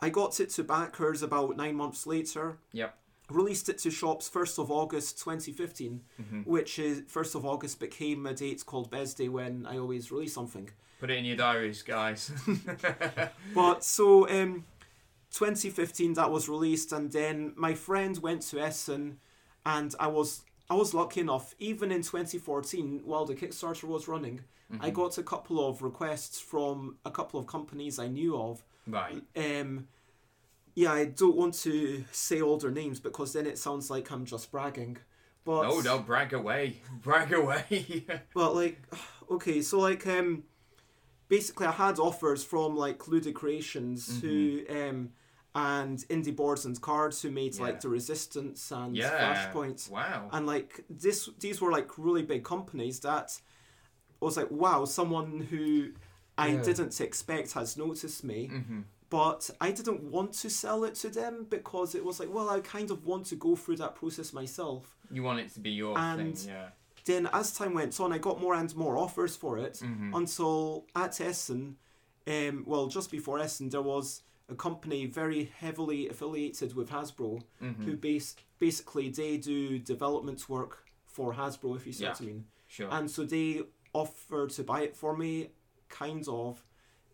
I 0.00 0.08
got 0.10 0.40
it 0.40 0.50
to 0.56 0.64
backers 0.64 1.22
about 1.22 1.56
nine 1.56 1.76
months 1.76 2.06
later. 2.06 2.58
Yep. 2.72 2.98
Released 3.30 3.68
it 3.68 3.78
to 3.78 3.90
shops 3.90 4.28
1st 4.28 4.58
of 4.58 4.70
August 4.70 5.18
2015, 5.24 6.00
Mm-hmm. 6.20 6.40
which 6.54 6.78
is 6.78 7.02
1st 7.08 7.34
of 7.36 7.44
August 7.44 7.78
became 7.80 8.26
a 8.26 8.34
date 8.34 8.64
called 8.66 8.90
Bez 8.90 9.14
Day 9.14 9.28
when 9.28 9.66
I 9.66 9.78
always 9.78 10.10
release 10.10 10.34
something. 10.34 10.68
Put 11.00 11.10
it 11.10 11.18
in 11.18 11.24
your 11.24 11.36
diaries, 11.36 11.82
guys. 11.82 12.30
But 13.54 13.82
so 13.84 14.28
um 14.28 14.64
2015 15.32 16.14
that 16.14 16.30
was 16.30 16.48
released 16.48 16.92
and 16.92 17.10
then 17.12 17.52
my 17.56 17.74
friend 17.74 18.18
went 18.18 18.42
to 18.42 18.60
Essen 18.60 19.18
and 19.64 19.94
I 19.98 20.06
was 20.08 20.42
I 20.70 20.74
was 20.74 20.92
lucky 20.94 21.20
enough 21.20 21.54
even 21.58 21.90
in 21.90 22.02
2014 22.02 23.02
while 23.04 23.24
the 23.24 23.34
Kickstarter 23.34 23.84
was 23.84 24.08
running 24.08 24.40
I 24.80 24.90
Mhm. 24.90 24.94
got 24.94 25.18
a 25.18 25.22
couple 25.22 25.66
of 25.68 25.82
requests 25.82 26.40
from 26.40 26.96
a 27.04 27.10
couple 27.10 27.38
of 27.40 27.46
companies 27.46 27.98
I 27.98 28.08
knew 28.08 28.36
of 28.36 28.62
right. 28.86 29.22
um 29.36 29.88
yeah 30.74 30.92
I 30.92 31.04
don't 31.06 31.36
want 31.36 31.54
to 31.66 32.04
say 32.12 32.40
all 32.42 32.58
their 32.58 32.70
names 32.70 33.00
because 33.00 33.32
then 33.32 33.46
it 33.46 33.58
sounds 33.58 33.90
like 33.90 34.10
I'm 34.10 34.24
just 34.24 34.50
bragging 34.50 34.98
but 35.44 35.62
No, 35.62 35.80
no, 35.80 35.98
brag 35.98 36.32
away, 36.34 36.80
brag 37.02 37.32
away. 37.32 38.06
But 38.34 38.54
like, 38.54 38.80
okay, 39.30 39.60
so 39.60 39.80
like, 39.80 40.06
um, 40.06 40.44
basically, 41.28 41.66
I 41.66 41.72
had 41.72 41.98
offers 41.98 42.44
from 42.44 42.76
like 42.76 43.00
LudiCreations 43.00 44.20
who 44.20 44.62
um, 44.70 45.10
and 45.54 45.98
Indie 46.08 46.34
Boards 46.34 46.64
and 46.64 46.80
Cards 46.80 47.20
who 47.22 47.30
made 47.30 47.54
Yeah. 47.56 47.62
like 47.62 47.80
the 47.80 47.88
Resistance 47.88 48.70
and 48.70 48.96
yeah. 48.96 49.50
Flashpoint, 49.52 49.90
Wow. 49.90 50.28
and 50.32 50.46
like 50.46 50.84
this, 50.88 51.28
these 51.40 51.60
were 51.60 51.70
like 51.70 51.98
really 51.98 52.22
big 52.22 52.42
companies 52.44 53.00
that 53.00 53.38
I 54.20 54.24
was 54.24 54.36
like, 54.36 54.50
wow, 54.50 54.84
someone 54.86 55.40
who 55.50 55.90
I 56.38 56.48
Yeah. 56.48 56.62
didn't 56.62 57.00
expect 57.00 57.52
has 57.52 57.76
noticed 57.76 58.24
me. 58.24 58.48
Mm-hmm. 58.52 58.80
But 59.10 59.50
I 59.60 59.72
didn't 59.72 60.04
want 60.04 60.32
to 60.34 60.48
sell 60.48 60.84
it 60.84 60.94
to 60.96 61.10
them 61.10 61.46
because 61.50 61.94
it 61.94 62.02
was 62.02 62.18
like, 62.18 62.32
well, 62.32 62.48
I 62.48 62.60
kind 62.60 62.90
of 62.90 63.04
want 63.04 63.26
to 63.26 63.36
go 63.36 63.54
through 63.56 63.76
that 63.76 63.94
process 63.94 64.32
myself. 64.32 64.96
You 65.10 65.22
want 65.22 65.40
it 65.40 65.52
to 65.52 65.60
be 65.60 65.70
your 65.70 65.98
And- 65.98 66.38
thing, 66.38 66.48
yeah. 66.48 66.68
Then, 67.04 67.28
as 67.32 67.52
time 67.52 67.74
went 67.74 67.98
on, 68.00 68.12
I 68.12 68.18
got 68.18 68.40
more 68.40 68.54
and 68.54 68.74
more 68.76 68.96
offers 68.96 69.34
for 69.36 69.58
it 69.58 69.74
Mm-hmm. 69.82 70.14
until 70.14 70.86
at 70.94 71.20
Essen, 71.20 71.76
um, 72.28 72.62
well, 72.66 72.86
just 72.86 73.10
before 73.10 73.38
Essen, 73.40 73.68
there 73.70 73.82
was 73.82 74.22
a 74.48 74.54
company 74.54 75.06
very 75.06 75.52
heavily 75.58 76.08
affiliated 76.08 76.74
with 76.74 76.90
Hasbro 76.90 77.42
Mm-hmm. 77.62 77.84
who 77.84 77.96
base, 77.96 78.36
basically 78.58 79.08
they 79.10 79.36
do 79.36 79.78
development 79.78 80.48
work 80.48 80.84
for 81.06 81.34
Hasbro, 81.34 81.76
if 81.76 81.86
you 81.86 81.92
see 81.92 82.04
what 82.06 82.20
I 82.20 82.24
mean. 82.24 82.44
Sure. 82.68 82.88
And 82.90 83.10
so 83.10 83.24
they 83.24 83.62
offered 83.92 84.50
to 84.50 84.62
buy 84.64 84.80
it 84.82 84.96
for 84.96 85.16
me, 85.16 85.50
kind 85.88 86.26
of. 86.28 86.64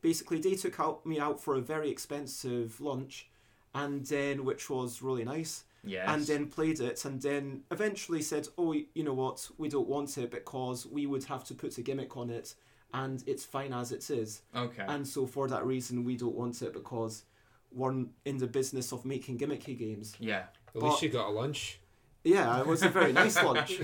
basically 0.00 0.38
they 0.40 0.54
took 0.54 0.78
out 0.78 1.04
me 1.04 1.18
out 1.18 1.40
for 1.40 1.56
a 1.56 1.60
very 1.60 1.90
expensive 1.90 2.80
lunch, 2.80 3.28
and 3.74 4.06
then 4.06 4.44
which 4.44 4.70
was 4.70 5.02
really 5.02 5.24
nice. 5.24 5.64
Yes. 5.84 6.04
and 6.08 6.22
then 6.26 6.48
played 6.48 6.80
it 6.80 7.04
and 7.04 7.22
then 7.22 7.62
eventually 7.70 8.20
said 8.20 8.48
oh 8.58 8.72
you 8.72 9.04
know 9.04 9.14
what 9.14 9.48
we 9.58 9.68
don't 9.68 9.88
want 9.88 10.18
it 10.18 10.28
because 10.30 10.84
we 10.84 11.06
would 11.06 11.24
have 11.24 11.44
to 11.44 11.54
put 11.54 11.78
a 11.78 11.82
gimmick 11.82 12.16
on 12.16 12.30
it 12.30 12.54
and 12.94 13.22
it's 13.26 13.44
fine 13.44 13.72
as 13.72 13.92
it 13.92 14.08
is 14.10 14.42
okay. 14.56 14.84
and 14.88 15.06
so 15.06 15.26
for 15.26 15.46
that 15.48 15.64
reason 15.64 16.04
we 16.04 16.16
don't 16.16 16.34
want 16.34 16.62
it 16.62 16.72
because 16.72 17.24
we're 17.70 17.92
in 18.24 18.38
the 18.38 18.46
business 18.46 18.92
of 18.92 19.04
making 19.04 19.38
gimmicky 19.38 19.78
games 19.78 20.14
yeah. 20.18 20.44
At 20.74 20.82
least 20.82 20.96
But- 20.96 21.02
you 21.02 21.08
got 21.10 21.28
a 21.28 21.30
lunch. 21.30 21.80
yeah 22.24 22.60
it 22.60 22.66
was 22.66 22.82
a 22.82 22.88
very 22.88 23.12
nice 23.12 23.42
lunch 23.42 23.80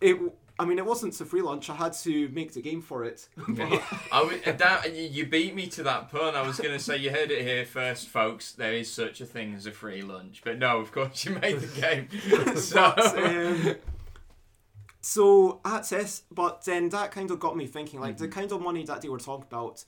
it 0.00 0.18
i 0.58 0.64
mean 0.64 0.78
it 0.78 0.84
wasn't 0.86 1.18
a 1.20 1.24
free 1.24 1.40
lunch 1.42 1.70
i 1.70 1.74
had 1.74 1.92
to 1.94 2.28
make 2.30 2.52
the 2.52 2.60
game 2.62 2.82
for 2.82 3.04
it 3.04 3.28
Yeah. 3.54 3.82
I 4.10 4.22
was, 4.22 4.40
that, 4.58 4.94
you 4.94 5.02
you 5.02 5.26
beat 5.26 5.54
me 5.54 5.66
to 5.68 5.82
that 5.84 6.10
pun. 6.10 6.34
I 6.34 6.42
was 6.46 6.58
going 6.58 6.72
to 6.76 6.78
say 6.82 6.96
you 6.98 7.10
heard 7.10 7.30
it 7.30 7.42
here 7.42 7.64
first, 7.64 8.08
folks. 8.08 8.52
There 8.52 8.72
is 8.74 8.90
such 8.92 9.20
a 9.20 9.26
thing 9.26 9.54
as 9.54 9.66
a 9.66 9.72
free 9.72 10.02
lunch, 10.02 10.42
but 10.44 10.58
no, 10.58 10.78
of 10.78 10.92
course 10.92 11.24
you 11.24 11.32
made 11.32 11.60
the 11.60 11.80
game. 11.80 12.08
so 12.56 12.92
but, 12.96 13.18
um, 13.18 13.74
so 15.02 15.60
at 15.64 15.88
this, 15.88 16.22
but 16.30 16.64
then 16.64 16.88
that 16.90 17.10
kind 17.10 17.30
of 17.30 17.40
got 17.40 17.56
me 17.56 17.66
thinking, 17.66 18.00
like 18.00 18.16
the 18.16 18.24
mm-hmm. 18.26 18.40
kind 18.40 18.52
of 18.52 18.62
money 18.62 18.84
that 18.84 19.02
they 19.02 19.08
were 19.08 19.18
talking 19.18 19.46
about, 19.50 19.84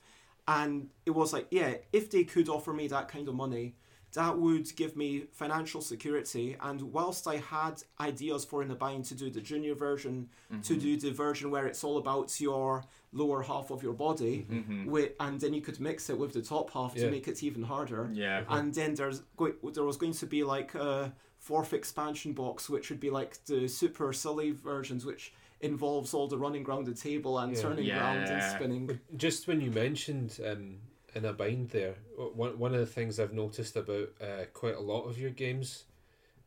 and 0.47 0.89
it 1.05 1.11
was 1.11 1.33
like, 1.33 1.47
yeah, 1.49 1.75
if 1.91 2.11
they 2.11 2.25
could 2.25 2.49
offer 2.49 2.73
me 2.73 2.87
that 2.89 3.07
kind 3.07 3.27
of 3.27 3.33
money, 3.33 3.75
that 4.13 4.37
would 4.37 4.73
give 4.75 4.95
me 4.95 5.25
financial 5.31 5.81
security. 5.81 6.55
And 6.61 6.81
whilst 6.93 7.27
I 7.27 7.37
had 7.37 7.81
ideas 7.99 8.45
for 8.45 8.61
in 8.61 8.67
the 8.67 8.75
bind 8.75 9.05
to 9.05 9.15
do 9.15 9.29
the 9.29 9.41
junior 9.41 9.73
version, 9.73 10.29
to 10.49 10.55
mm-hmm. 10.55 10.81
do 10.81 10.97
the 10.97 11.11
version 11.11 11.49
where 11.49 11.65
it's 11.65 11.83
all 11.83 11.97
about 11.97 12.39
your 12.39 12.83
lower 13.11 13.41
half 13.41 13.71
of 13.71 13.81
your 13.81 13.93
body, 13.93 14.45
mm-hmm. 14.49 14.85
wi- 14.85 15.11
and 15.19 15.39
then 15.39 15.53
you 15.53 15.61
could 15.61 15.79
mix 15.79 16.09
it 16.09 16.17
with 16.17 16.33
the 16.33 16.41
top 16.41 16.71
half 16.71 16.93
Yeah. 16.95 17.05
to 17.05 17.11
make 17.11 17.27
it 17.27 17.41
even 17.43 17.63
harder 17.63 18.09
yeah. 18.13 18.43
and 18.49 18.73
then 18.73 18.95
there's 18.95 19.21
go- 19.37 19.55
there 19.73 19.85
was 19.85 19.97
going 19.97 20.13
to 20.13 20.25
be 20.25 20.43
like 20.43 20.75
a 20.75 21.13
fourth 21.45 21.73
expansion 21.73 22.33
box 22.33 22.69
which 22.69 22.89
would 22.89 22.99
be 22.99 23.11
like 23.11 23.33
the 23.45 23.67
super 23.67 24.11
silly 24.13 24.49
versions 24.51 25.05
which 25.05 25.31
involves 25.61 26.13
all 26.13 26.27
the 26.27 26.37
running 26.37 26.65
around 26.65 26.85
the 26.85 26.93
table 26.93 27.37
and 27.39 27.55
Yeah. 27.55 27.61
turning 27.61 27.91
around 27.91 28.27
and 28.29 28.43
spinning 28.43 28.99
just 29.15 29.47
when 29.47 29.61
you 29.61 29.69
mentioned 29.71 30.39
um, 30.49 30.79
in 31.13 31.23
a 31.25 31.33
bind 31.33 31.69
there, 31.69 31.95
one 32.17 32.57
one 32.59 32.73
of 32.73 32.79
the 32.79 32.93
things 32.97 33.19
I've 33.19 33.33
noticed 33.33 33.75
about 33.75 34.09
uh, 34.21 34.45
quite 34.53 34.75
a 34.75 34.79
lot 34.93 35.03
of 35.09 35.17
your 35.17 35.29
games 35.29 35.85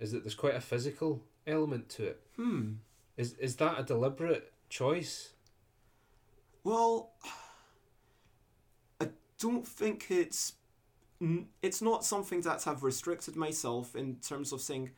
is 0.00 0.11
that 0.12 0.22
there's 0.24 0.34
quite 0.44 0.54
a 0.56 0.61
physical 0.61 1.22
element 1.46 1.88
to 1.90 2.02
it. 2.08 2.20
hmm 2.37 2.72
Is 3.16 3.34
is 3.34 3.56
that 3.56 3.78
a 3.78 3.82
deliberate 3.84 4.52
choice? 4.68 5.30
well 6.64 7.12
i 9.00 9.08
don't 9.38 9.66
think 9.66 10.06
it's 10.11 10.52
n- 10.52 10.58
it's 11.62 11.83
not 11.83 12.04
something 12.04 12.40
that 12.42 12.66
i've 12.66 12.83
restricted 12.83 13.35
myself 13.37 13.96
in 13.96 14.16
terms 14.16 14.52
of 14.52 14.61
saying 14.61 14.90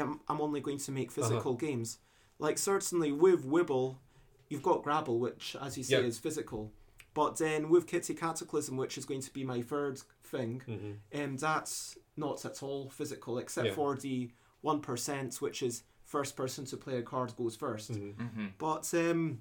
i'm 0.00 0.40
only 0.40 0.60
going 0.60 0.78
to 0.78 0.92
make 0.92 1.10
physical 1.10 1.54
games 1.54 1.98
like 2.38 2.58
certainly 2.58 3.10
with 3.12 3.46
wibble 3.46 3.96
you've 4.48 4.62
got 4.62 4.82
grabble 4.82 5.18
which 5.18 5.56
as 5.60 5.76
you 5.78 5.84
say 5.84 6.00
Yeah. 6.00 6.06
is 6.06 6.18
physical 6.18 6.72
but 7.14 7.38
then 7.38 7.70
with 7.70 7.86
kitty 7.86 8.14
cataclysm 8.14 8.76
which 8.76 8.98
is 8.98 9.04
going 9.06 9.22
to 9.22 9.32
be 9.32 9.44
my 9.44 9.62
third 9.62 10.00
thing 10.24 10.62
Mm-hmm. 10.68 11.22
um, 11.22 11.36
that's 11.36 11.96
not 12.16 12.44
at 12.44 12.62
all 12.62 12.90
physical 12.90 13.38
except 13.38 13.68
Yeah. 13.68 13.72
for 13.74 13.96
the 13.96 14.30
1% 14.64 15.40
which 15.40 15.62
is 15.62 15.84
first 16.04 16.36
person 16.36 16.64
to 16.66 16.76
play 16.76 16.98
a 16.98 17.02
card 17.02 17.34
goes 17.36 17.56
1st 17.56 17.90
Mm-hmm. 17.92 18.24
hmm 18.26 18.46
but 18.58 18.92
um, 18.94 19.40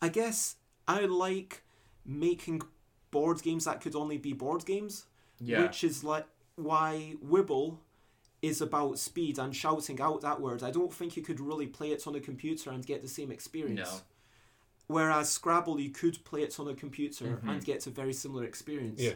I 0.00 0.08
guess 0.08 0.56
I 0.86 1.00
like 1.06 1.64
making 2.06 2.62
board 3.10 3.42
games 3.42 3.64
that 3.66 3.80
could 3.80 3.94
only 3.96 4.16
be 4.16 4.32
board 4.32 4.64
games, 4.64 5.06
Yeah. 5.40 5.62
which 5.62 5.84
is 5.84 6.02
like 6.04 6.26
why 6.56 7.14
Wibble 7.24 7.78
is 8.42 8.60
about 8.60 8.98
speed 8.98 9.38
and 9.38 9.54
shouting 9.54 10.00
out 10.00 10.20
that 10.20 10.40
word. 10.40 10.62
I 10.62 10.70
don't 10.70 10.92
think 10.92 11.16
you 11.16 11.22
could 11.22 11.40
really 11.40 11.66
play 11.66 11.90
it 11.92 12.06
on 12.06 12.14
a 12.14 12.20
computer 12.20 12.70
and 12.70 12.84
get 12.86 13.02
the 13.02 13.08
same 13.08 13.30
experience. 13.30 13.80
No. 13.90 14.00
Whereas 14.86 15.28
Scrabble, 15.28 15.78
you 15.80 15.90
could 15.90 16.24
play 16.24 16.42
it 16.42 16.58
on 16.58 16.68
a 16.68 16.74
computer 16.74 17.40
Mhm. 17.42 17.48
and 17.50 17.64
get 17.64 17.86
a 17.86 17.90
very 17.90 18.12
similar 18.12 18.44
experience. 18.44 19.00
Yeah. 19.00 19.14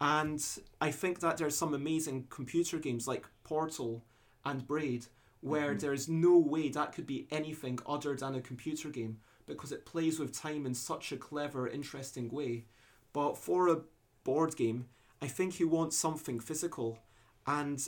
And 0.00 0.42
I 0.80 0.90
think 0.90 1.20
that 1.20 1.36
there's 1.36 1.56
some 1.56 1.74
amazing 1.74 2.26
computer 2.30 2.78
games 2.78 3.06
like 3.06 3.26
Portal 3.44 4.04
and 4.44 4.66
Braid 4.66 5.06
where 5.40 5.74
Mhm. 5.74 5.80
there's 5.80 6.08
no 6.08 6.38
way 6.38 6.68
that 6.70 6.92
could 6.92 7.06
be 7.06 7.26
anything 7.30 7.78
other 7.84 8.16
than 8.16 8.34
a 8.34 8.40
computer 8.40 8.90
game 8.90 9.20
because 9.46 9.70
it 9.72 9.84
plays 9.84 10.18
with 10.18 10.32
time 10.32 10.66
in 10.66 10.74
such 10.74 11.12
a 11.12 11.16
clever, 11.16 11.68
interesting 11.68 12.30
way. 12.30 12.64
But 13.12 13.36
for 13.36 13.68
a 13.68 13.82
board 14.24 14.56
game, 14.56 14.88
I 15.22 15.28
think 15.28 15.60
you 15.60 15.68
want 15.68 15.94
something 15.94 16.40
physical. 16.40 16.98
And 17.46 17.80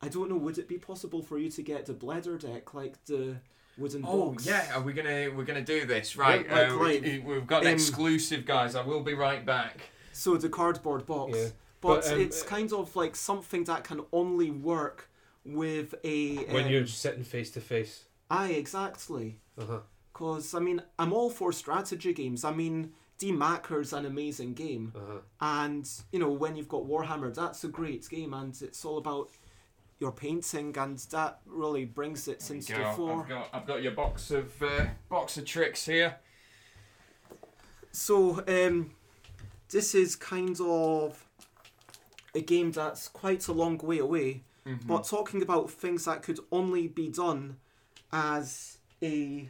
I 0.00 0.08
don't 0.08 0.28
know, 0.30 0.36
would 0.36 0.58
it 0.58 0.68
be 0.68 0.78
possible 0.78 1.22
for 1.22 1.36
you 1.38 1.50
to 1.50 1.62
get 1.62 1.86
the 1.86 1.92
bladder 1.92 2.38
deck 2.38 2.72
like 2.74 3.04
the 3.06 3.36
wooden 3.76 4.04
Oh 4.06 4.30
box? 4.30 4.46
yeah, 4.46 4.74
are 4.74 4.80
we 4.80 4.92
gonna 4.92 5.30
we're 5.34 5.44
gonna 5.44 5.62
do 5.62 5.84
this 5.84 6.16
right? 6.16 6.48
like- 6.48 6.70
uh, 6.70 6.76
like, 6.76 7.02
we, 7.02 7.18
we've 7.18 7.46
got 7.46 7.62
an 7.62 7.68
um, 7.68 7.74
exclusive, 7.74 8.46
guys. 8.46 8.76
I 8.76 8.82
will 8.82 9.02
be 9.02 9.14
right 9.14 9.44
back. 9.44 9.80
So 10.12 10.36
the 10.36 10.48
cardboard 10.48 11.06
box. 11.06 11.36
Yeah. 11.36 11.48
But, 11.80 12.02
But, 12.02 12.12
um, 12.12 12.20
it's 12.20 12.42
kind 12.42 12.72
of 12.72 12.96
like 12.96 13.14
something 13.14 13.64
that 13.64 13.84
can 13.84 14.00
only 14.12 14.50
work 14.50 15.10
with 15.44 15.94
a. 16.02 16.36
When 16.54 16.64
um, 16.64 16.70
you're 16.70 16.86
sitting 16.86 17.24
face 17.24 17.50
to 17.50 17.60
face. 17.60 18.04
Aye, 18.30 18.52
exactly. 18.52 19.40
Uh 19.58 19.66
huh. 19.66 19.80
Because, 20.12 20.54
I 20.54 20.60
mean, 20.60 20.80
I'm 20.98 21.12
all 21.12 21.28
for 21.28 21.52
strategy 21.52 22.12
games. 22.14 22.44
I 22.44 22.52
mean, 22.52 22.92
D-Macker's 23.24 23.94
an 23.94 24.04
amazing 24.04 24.52
game. 24.52 24.92
Uh 24.94 24.98
huh. 25.08 25.18
And, 25.40 25.90
you 26.12 26.18
know, 26.18 26.30
when 26.30 26.56
you've 26.56 26.68
got 26.68 26.82
Warhammer, 26.82 27.34
that's 27.34 27.64
a 27.64 27.68
great 27.68 28.06
game. 28.10 28.34
And 28.34 28.54
it's 28.60 28.84
all 28.84 28.98
about 28.98 29.30
your 29.98 30.12
painting. 30.12 30.76
And 30.76 30.98
that 31.10 31.40
really 31.46 31.86
brings 31.86 32.28
it 32.28 32.50
into 32.50 32.74
the 32.74 32.84
fore. 32.94 33.22
I've 33.22 33.28
got 33.28 33.48
I've 33.54 33.66
got 33.66 33.82
your 33.82 33.92
box 33.92 34.30
of 34.30 34.62
uh, 34.62 34.86
box 35.08 35.38
of 35.38 35.46
tricks 35.46 35.86
here. 35.86 36.16
So, 37.92 38.44
um, 38.46 38.90
this 39.70 39.94
is 39.94 40.16
kind 40.16 40.58
of 40.60 41.24
a 42.34 42.42
game 42.42 42.72
that's 42.72 43.08
quite 43.08 43.48
a 43.48 43.52
long 43.52 43.78
way 43.78 43.98
away. 43.98 44.42
Mhm. 44.66 44.86
But 44.86 45.04
talking 45.04 45.40
about 45.40 45.70
things 45.70 46.04
that 46.04 46.22
could 46.22 46.40
only 46.52 46.88
be 46.88 47.08
done 47.08 47.56
as 48.12 48.78
a 49.02 49.48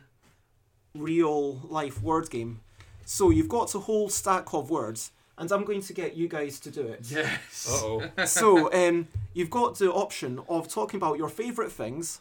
real 0.94 1.58
life 1.64 2.00
word 2.00 2.30
game. 2.30 2.60
So 3.04 3.30
you've 3.30 3.48
got 3.48 3.74
a 3.74 3.78
whole 3.80 4.08
stack 4.08 4.52
of 4.54 4.70
words, 4.70 5.12
and 5.38 5.50
I'm 5.52 5.64
going 5.64 5.82
to 5.82 5.92
get 5.92 6.16
you 6.16 6.28
guys 6.28 6.58
to 6.60 6.70
do 6.70 6.82
it. 6.88 7.00
yes. 7.10 7.68
Uh 7.68 7.84
oh. 7.86 8.10
so 8.26 8.72
um, 8.72 9.08
you've 9.34 9.50
got 9.50 9.78
the 9.78 9.92
option 9.92 10.40
of 10.48 10.68
talking 10.68 10.98
about 10.98 11.18
your 11.18 11.28
favourite 11.28 11.72
things, 11.72 12.20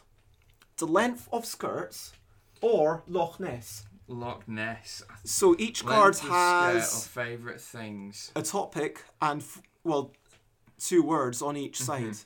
the 0.78 0.86
length 0.86 1.28
of 1.32 1.44
skirts, 1.46 2.12
or 2.60 3.02
Loch 3.08 3.38
Ness. 3.40 3.84
Loch 4.08 4.46
Ness. 4.46 5.02
So 5.24 5.56
each 5.58 5.84
card 5.86 6.18
has 6.18 7.06
favourite 7.06 7.60
things. 7.60 8.30
a 8.36 8.42
topic 8.42 9.02
and 9.22 9.40
f- 9.40 9.62
well, 9.84 10.12
two 10.78 11.02
words 11.02 11.40
on 11.40 11.56
each 11.56 11.78
Mm-hmm. 11.80 12.12
side. 12.12 12.16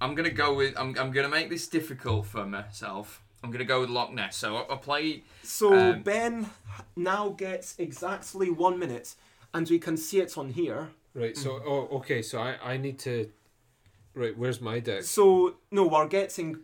I'm 0.00 0.16
gonna 0.16 0.30
go 0.30 0.52
with. 0.54 0.76
I'm, 0.76 0.98
I'm 0.98 1.12
gonna 1.12 1.28
make 1.28 1.48
this 1.48 1.68
difficult 1.68 2.26
for 2.26 2.44
myself. 2.44 3.21
I'm 3.42 3.50
gonna 3.50 3.64
go 3.64 3.80
with 3.80 3.90
Loch 3.90 4.12
Ness. 4.12 4.36
So 4.36 4.56
I'll, 4.56 4.66
I'll 4.70 4.76
play. 4.78 5.24
So 5.42 5.74
Um, 5.74 6.02
Ben 6.02 6.50
now 6.96 7.30
gets 7.30 7.74
exactly 7.78 8.50
one 8.50 8.78
minute, 8.78 9.14
and 9.54 9.68
we 9.68 9.78
can 9.78 9.96
see 9.96 10.20
it 10.20 10.36
on 10.38 10.50
here. 10.50 10.90
Right. 11.14 11.36
So 11.36 11.50
Mm-hmm. 11.50 11.68
oh 11.68 11.88
okay. 11.98 12.22
So 12.22 12.38
I 12.40 12.56
I 12.72 12.76
need 12.76 12.98
to. 13.00 13.28
Right. 14.14 14.36
Where's 14.36 14.60
my 14.60 14.78
deck? 14.80 15.02
So 15.02 15.56
no, 15.70 15.86
we're 15.86 16.06
getting 16.08 16.58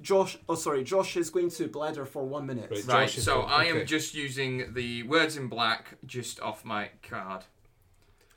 Josh. 0.00 0.38
Oh, 0.48 0.54
sorry, 0.54 0.84
Josh 0.84 1.16
is 1.16 1.28
going 1.30 1.50
to 1.50 1.68
bladder 1.68 2.06
for 2.06 2.24
one 2.24 2.46
minute. 2.46 2.70
Right. 2.70 2.84
Right. 2.86 3.08
Josh 3.08 3.16
So 3.22 3.42
go- 3.42 3.46
I 3.48 3.64
am 3.64 3.84
just 3.86 4.14
using 4.14 4.72
the 4.74 5.02
words 5.02 5.36
in 5.36 5.48
black 5.48 5.98
just 6.06 6.40
off 6.40 6.64
my 6.64 6.88
card. 7.02 7.44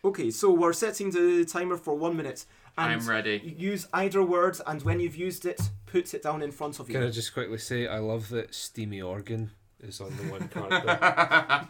Okay, 0.04 0.30
so 0.32 0.52
we're 0.52 0.74
setting 0.74 1.10
the 1.12 1.46
timer 1.46 1.78
for 1.78 1.96
one 1.96 2.16
minute. 2.16 2.46
And 2.78 2.92
I'm 2.94 3.08
ready. 3.08 3.56
Use 3.58 3.88
either 3.94 4.22
word, 4.22 4.60
and 4.68 4.82
when 4.84 5.00
you've 5.00 5.16
used 5.16 5.46
it, 5.46 5.62
put 5.96 6.14
it 6.14 6.24
down 6.24 6.42
in 6.42 6.52
front 6.52 6.80
of 6.82 6.90
you. 6.90 6.96
Can 6.96 7.08
I 7.08 7.10
just 7.10 7.34
quickly 7.34 7.58
say 7.58 7.88
I 7.88 8.00
love 8.00 8.28
that 8.30 8.54
Steamy 8.54 9.02
Organ 9.02 9.52
is 9.80 10.02
on 10.02 10.16
the 10.18 10.24
one 10.24 10.48
card. 10.50 11.68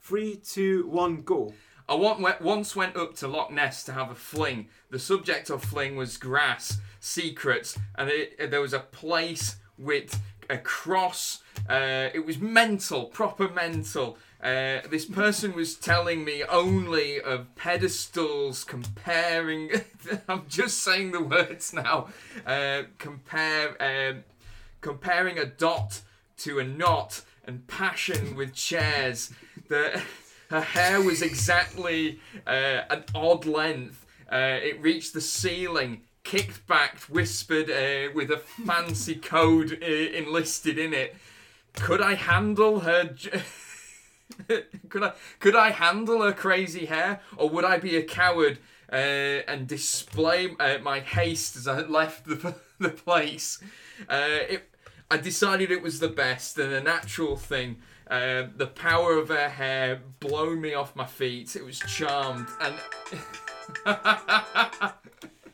Three, 0.00 0.36
two, 0.36 0.86
one, 0.88 1.20
go. 1.22 1.52
I 1.86 1.94
once 1.94 2.74
went 2.74 2.96
up 2.96 3.14
to 3.16 3.28
Loch 3.28 3.50
Ness 3.50 3.84
to 3.84 3.92
have 3.92 4.10
a 4.10 4.14
fling. 4.14 4.68
The 4.90 4.98
subject 4.98 5.50
of 5.50 5.62
fling 5.62 5.96
was 5.96 6.16
grass, 6.16 6.78
secrets, 7.00 7.78
and 7.96 8.08
it, 8.08 8.50
there 8.50 8.62
was 8.62 8.72
a 8.72 8.80
place 8.80 9.56
with 9.76 10.18
a 10.48 10.56
cross. 10.56 11.42
Uh, 11.68 12.08
it 12.14 12.24
was 12.24 12.38
mental, 12.38 13.06
proper 13.06 13.48
mental. 13.50 14.16
Uh, 14.44 14.82
this 14.90 15.06
person 15.06 15.54
was 15.54 15.74
telling 15.74 16.22
me 16.22 16.44
only 16.44 17.18
of 17.18 17.54
pedestals 17.56 18.62
comparing. 18.62 19.70
I'm 20.28 20.44
just 20.48 20.82
saying 20.82 21.12
the 21.12 21.22
words 21.22 21.72
now. 21.72 22.08
Uh, 22.46 22.82
compare, 22.98 23.74
um, 23.82 24.24
comparing 24.82 25.38
a 25.38 25.46
dot 25.46 26.02
to 26.38 26.58
a 26.58 26.64
knot, 26.64 27.22
and 27.46 27.66
passion 27.68 28.36
with 28.36 28.54
chairs. 28.54 29.32
The 29.68 30.02
her 30.50 30.60
hair 30.60 31.00
was 31.00 31.22
exactly 31.22 32.20
uh, 32.46 32.82
an 32.90 33.04
odd 33.14 33.46
length. 33.46 34.04
Uh, 34.30 34.58
it 34.62 34.80
reached 34.82 35.14
the 35.14 35.20
ceiling, 35.22 36.02
kicked 36.22 36.66
back, 36.66 36.98
whispered 37.08 37.70
uh, 37.70 38.12
with 38.14 38.30
a 38.30 38.38
fancy 38.38 39.14
code 39.14 39.72
enlisted 39.72 40.78
in 40.78 40.92
it. 40.92 41.16
Could 41.74 42.02
I 42.02 42.14
handle 42.14 42.80
her? 42.80 43.04
j- 43.04 43.42
could 44.88 45.02
I 45.02 45.12
could 45.38 45.56
I 45.56 45.70
handle 45.70 46.22
her 46.22 46.32
crazy 46.32 46.86
hair, 46.86 47.20
or 47.36 47.48
would 47.50 47.64
I 47.64 47.78
be 47.78 47.96
a 47.96 48.02
coward 48.02 48.58
uh, 48.92 48.96
and 48.96 49.66
display 49.66 50.50
uh, 50.58 50.78
my 50.78 51.00
haste 51.00 51.56
as 51.56 51.68
I 51.68 51.80
left 51.80 52.24
the 52.26 52.54
the 52.78 52.90
place? 52.90 53.62
Uh, 54.08 54.38
it, 54.48 54.70
I 55.10 55.18
decided 55.18 55.70
it 55.70 55.82
was 55.82 56.00
the 56.00 56.08
best 56.08 56.58
and 56.58 56.72
a 56.72 56.82
natural 56.82 57.36
thing. 57.36 57.76
Uh, 58.10 58.44
the 58.56 58.66
power 58.66 59.16
of 59.16 59.28
her 59.28 59.48
hair 59.48 60.02
blown 60.20 60.60
me 60.60 60.74
off 60.74 60.94
my 60.94 61.06
feet. 61.06 61.56
It 61.56 61.64
was 61.64 61.78
charmed 61.78 62.48
and. 62.60 62.74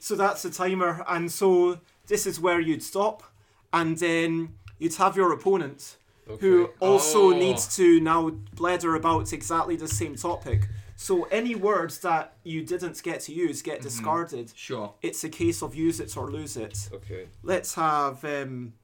So 0.02 0.16
that's 0.16 0.42
the 0.42 0.50
timer, 0.50 1.04
and 1.06 1.30
so 1.30 1.78
this 2.06 2.26
is 2.26 2.40
where 2.40 2.58
you'd 2.58 2.82
stop, 2.82 3.22
and 3.70 3.98
then 3.98 4.56
you'd 4.78 4.94
have 4.94 5.14
your 5.14 5.30
opponent, 5.30 5.98
who 6.38 6.70
also 6.80 7.32
Oh. 7.32 7.38
needs 7.38 7.74
to 7.76 8.00
now 8.00 8.30
blather 8.54 8.94
about 8.94 9.32
exactly 9.32 9.76
the 9.76 9.88
same 9.88 10.14
topic. 10.16 10.68
So 10.96 11.24
any 11.24 11.54
words 11.54 11.98
that 12.00 12.36
you 12.44 12.62
didn't 12.62 13.02
get 13.02 13.20
to 13.22 13.32
use 13.32 13.62
get 13.62 13.80
discarded. 13.80 14.52
Sure. 14.54 14.94
It's 15.00 15.24
a 15.24 15.28
case 15.30 15.62
of 15.62 15.74
use 15.74 15.98
it 15.98 16.14
or 16.16 16.30
lose 16.30 16.56
it. 16.56 16.90
Okay. 16.92 17.28
Let's 17.42 17.74
have 17.74 18.22
um, 18.24 18.74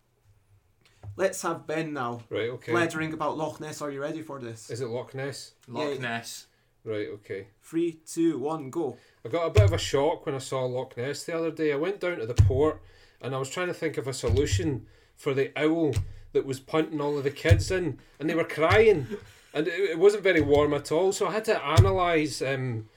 let's 1.16 1.42
have 1.42 1.66
Ben 1.66 1.92
now 1.92 2.22
Right. 2.30 2.50
Okay. 2.50 2.72
blethering 2.72 3.12
about 3.12 3.37
Loch 3.37 3.61
Ness. 3.61 3.80
Are 3.82 3.90
you 3.90 4.00
ready 4.00 4.22
for 4.22 4.38
this? 4.38 4.70
Is 4.70 4.80
it 4.80 4.88
Loch 4.88 5.14
Ness? 5.14 5.52
Loch 5.68 5.94
Yeah. 5.94 6.00
Ness. 6.00 6.46
Right. 6.85 7.09
Okay. 7.09 7.48
Three, 7.62 8.00
two, 8.06 8.38
one, 8.38 8.70
go. 8.70 8.96
I 9.24 9.28
got 9.28 9.46
a 9.46 9.50
bit 9.50 9.64
of 9.64 9.72
a 9.72 9.78
shock 9.78 10.24
when 10.24 10.35
I 10.35 10.38
saw 10.38 10.64
Loch 10.64 10.96
Ness 10.96 11.24
the 11.24 11.37
other 11.37 11.50
day. 11.50 11.72
I 11.72 11.76
went 11.76 12.00
down 12.00 12.18
to 12.18 12.26
the 12.26 12.35
port 12.35 12.80
and 13.20 13.35
I 13.35 13.38
was 13.38 13.50
trying 13.50 13.66
to 13.68 13.74
think 13.74 13.98
of 13.98 14.06
a 14.06 14.12
solution 14.14 14.87
for 15.16 15.35
the 15.35 15.50
owl 15.56 15.94
that 16.37 16.46
was 16.46 16.61
punting 16.61 17.01
all 17.01 17.16
of 17.16 17.25
the 17.25 17.31
kids 17.31 17.70
in, 17.70 17.99
and 18.20 18.29
they 18.29 18.35
were 18.35 18.44
crying, 18.44 19.07
and 19.55 19.66
it, 19.66 19.72
it 19.72 19.99
wasn't 19.99 20.22
very 20.22 20.42
warm 20.42 20.75
at 20.75 20.92
all. 20.92 21.12
So 21.12 21.27
I 21.27 21.33
had 21.33 21.46
to 21.46 21.75
analyse 21.75 22.42
um, 22.42 22.90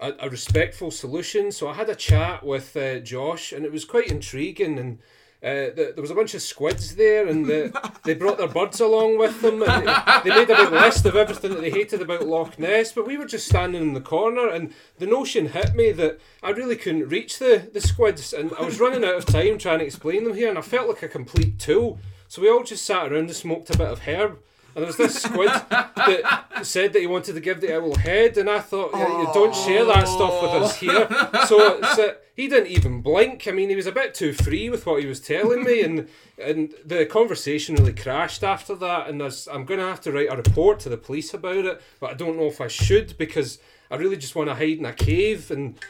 a, 0.00 0.12
a 0.20 0.28
respectful 0.28 0.90
solution. 0.90 1.52
So 1.52 1.68
I 1.68 1.74
had 1.74 1.88
a 1.88 1.94
chat 1.94 2.44
with 2.44 2.76
uh, 2.76 2.98
Josh, 2.98 3.52
and 3.52 3.64
it 3.64 3.72
was 3.72 3.84
quite 3.84 4.08
intriguing. 4.08 4.78
And 4.78 4.98
uh, 5.42 5.72
the, 5.74 5.92
there 5.94 6.02
was 6.02 6.10
a 6.10 6.14
bunch 6.14 6.34
of 6.34 6.42
squids 6.42 6.96
there, 6.96 7.28
and 7.28 7.46
the, 7.46 7.92
they 8.04 8.14
brought 8.14 8.38
their 8.38 8.48
birds 8.48 8.80
along 8.80 9.18
with 9.18 9.40
them. 9.40 9.62
And 9.62 9.86
they, 9.86 10.30
they 10.30 10.36
made 10.36 10.50
a 10.50 10.56
big 10.56 10.72
list 10.72 11.06
of 11.06 11.16
everything 11.16 11.52
that 11.52 11.60
they 11.60 11.70
hated 11.70 12.02
about 12.02 12.26
Loch 12.26 12.58
Ness. 12.58 12.92
But 12.92 13.06
we 13.06 13.16
were 13.16 13.26
just 13.26 13.46
standing 13.46 13.82
in 13.82 13.94
the 13.94 14.00
corner, 14.00 14.48
and 14.48 14.72
the 14.98 15.06
notion 15.06 15.50
hit 15.50 15.74
me 15.74 15.92
that 15.92 16.18
I 16.42 16.50
really 16.50 16.76
couldn't 16.76 17.08
reach 17.08 17.38
the, 17.38 17.70
the 17.72 17.80
squids, 17.80 18.32
and 18.32 18.52
I 18.58 18.62
was 18.62 18.80
running 18.80 19.04
out 19.04 19.14
of 19.14 19.26
time 19.26 19.58
trying 19.58 19.78
to 19.78 19.86
explain 19.86 20.24
them 20.24 20.34
here, 20.34 20.48
and 20.48 20.58
I 20.58 20.62
felt 20.62 20.88
like 20.88 21.02
a 21.02 21.08
complete 21.08 21.58
tool. 21.58 21.98
So 22.30 22.40
we 22.42 22.48
all 22.48 22.62
just 22.62 22.86
sat 22.86 23.10
around 23.10 23.24
and 23.24 23.34
smoked 23.34 23.74
a 23.74 23.76
bit 23.76 23.88
of 23.88 24.06
herb. 24.06 24.38
And 24.76 24.84
there 24.84 24.86
was 24.86 24.96
this 24.96 25.20
squid 25.20 25.48
that 25.48 26.60
said 26.62 26.92
that 26.92 27.00
he 27.00 27.08
wanted 27.08 27.32
to 27.32 27.40
give 27.40 27.60
the 27.60 27.76
owl 27.76 27.96
head, 27.96 28.38
and 28.38 28.48
I 28.48 28.60
thought, 28.60 28.92
yeah, 28.92 29.20
you 29.20 29.28
don't 29.34 29.52
share 29.52 29.84
that 29.86 30.06
stuff 30.06 30.40
with 30.40 30.62
us 30.62 30.76
here. 30.76 31.08
So, 31.48 31.82
so 31.96 32.14
he 32.36 32.46
didn't 32.46 32.68
even 32.70 33.02
blink. 33.02 33.48
I 33.48 33.50
mean, 33.50 33.68
he 33.68 33.74
was 33.74 33.88
a 33.88 33.92
bit 33.92 34.14
too 34.14 34.32
free 34.32 34.70
with 34.70 34.86
what 34.86 35.00
he 35.00 35.08
was 35.08 35.18
telling 35.18 35.64
me, 35.64 35.82
and 35.82 36.08
and 36.40 36.72
the 36.84 37.04
conversation 37.04 37.74
really 37.74 37.92
crashed 37.92 38.44
after 38.44 38.76
that. 38.76 39.08
And 39.08 39.20
I'm 39.20 39.64
going 39.64 39.80
to 39.80 39.86
have 39.86 40.00
to 40.02 40.12
write 40.12 40.32
a 40.32 40.36
report 40.36 40.78
to 40.80 40.88
the 40.88 40.96
police 40.96 41.34
about 41.34 41.64
it, 41.64 41.82
but 41.98 42.10
I 42.10 42.14
don't 42.14 42.36
know 42.36 42.46
if 42.46 42.60
I 42.60 42.68
should 42.68 43.18
because 43.18 43.58
I 43.90 43.96
really 43.96 44.16
just 44.16 44.36
want 44.36 44.50
to 44.50 44.54
hide 44.54 44.78
in 44.78 44.86
a 44.86 44.92
cave. 44.92 45.50
And 45.50 45.80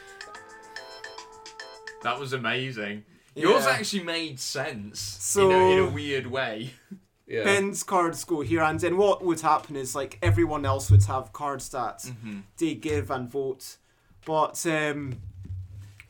That 2.01 2.19
was 2.19 2.33
amazing. 2.33 3.03
Yours 3.35 3.63
Yeah. 3.65 3.71
actually 3.71 4.03
made 4.03 4.39
sense 4.39 4.99
So- 4.99 5.49
in, 5.49 5.55
a, 5.55 5.71
in 5.71 5.79
a 5.79 5.89
weird 5.89 6.27
way. 6.27 6.71
yeah, 7.27 7.43
Ben's 7.43 7.83
cards 7.83 8.23
go 8.25 8.41
here, 8.41 8.61
and 8.61 8.79
then 8.79 8.97
what 8.97 9.23
would 9.23 9.41
happen 9.41 9.75
is 9.75 9.95
like 9.95 10.17
everyone 10.21 10.65
else 10.65 10.91
would 10.91 11.03
have 11.05 11.31
cards 11.31 11.69
that 11.69 11.99
Mm-hmm. 11.99 12.39
they 12.57 12.73
give 12.75 13.09
and 13.11 13.29
vote. 13.29 13.77
But 14.25 14.65
um, 14.67 15.19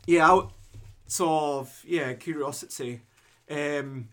yeah, 0.07 0.27
out 0.27 0.51
of 1.19 1.83
yeah 1.85 2.13
curiosity, 2.13 3.01
um, 3.49 4.07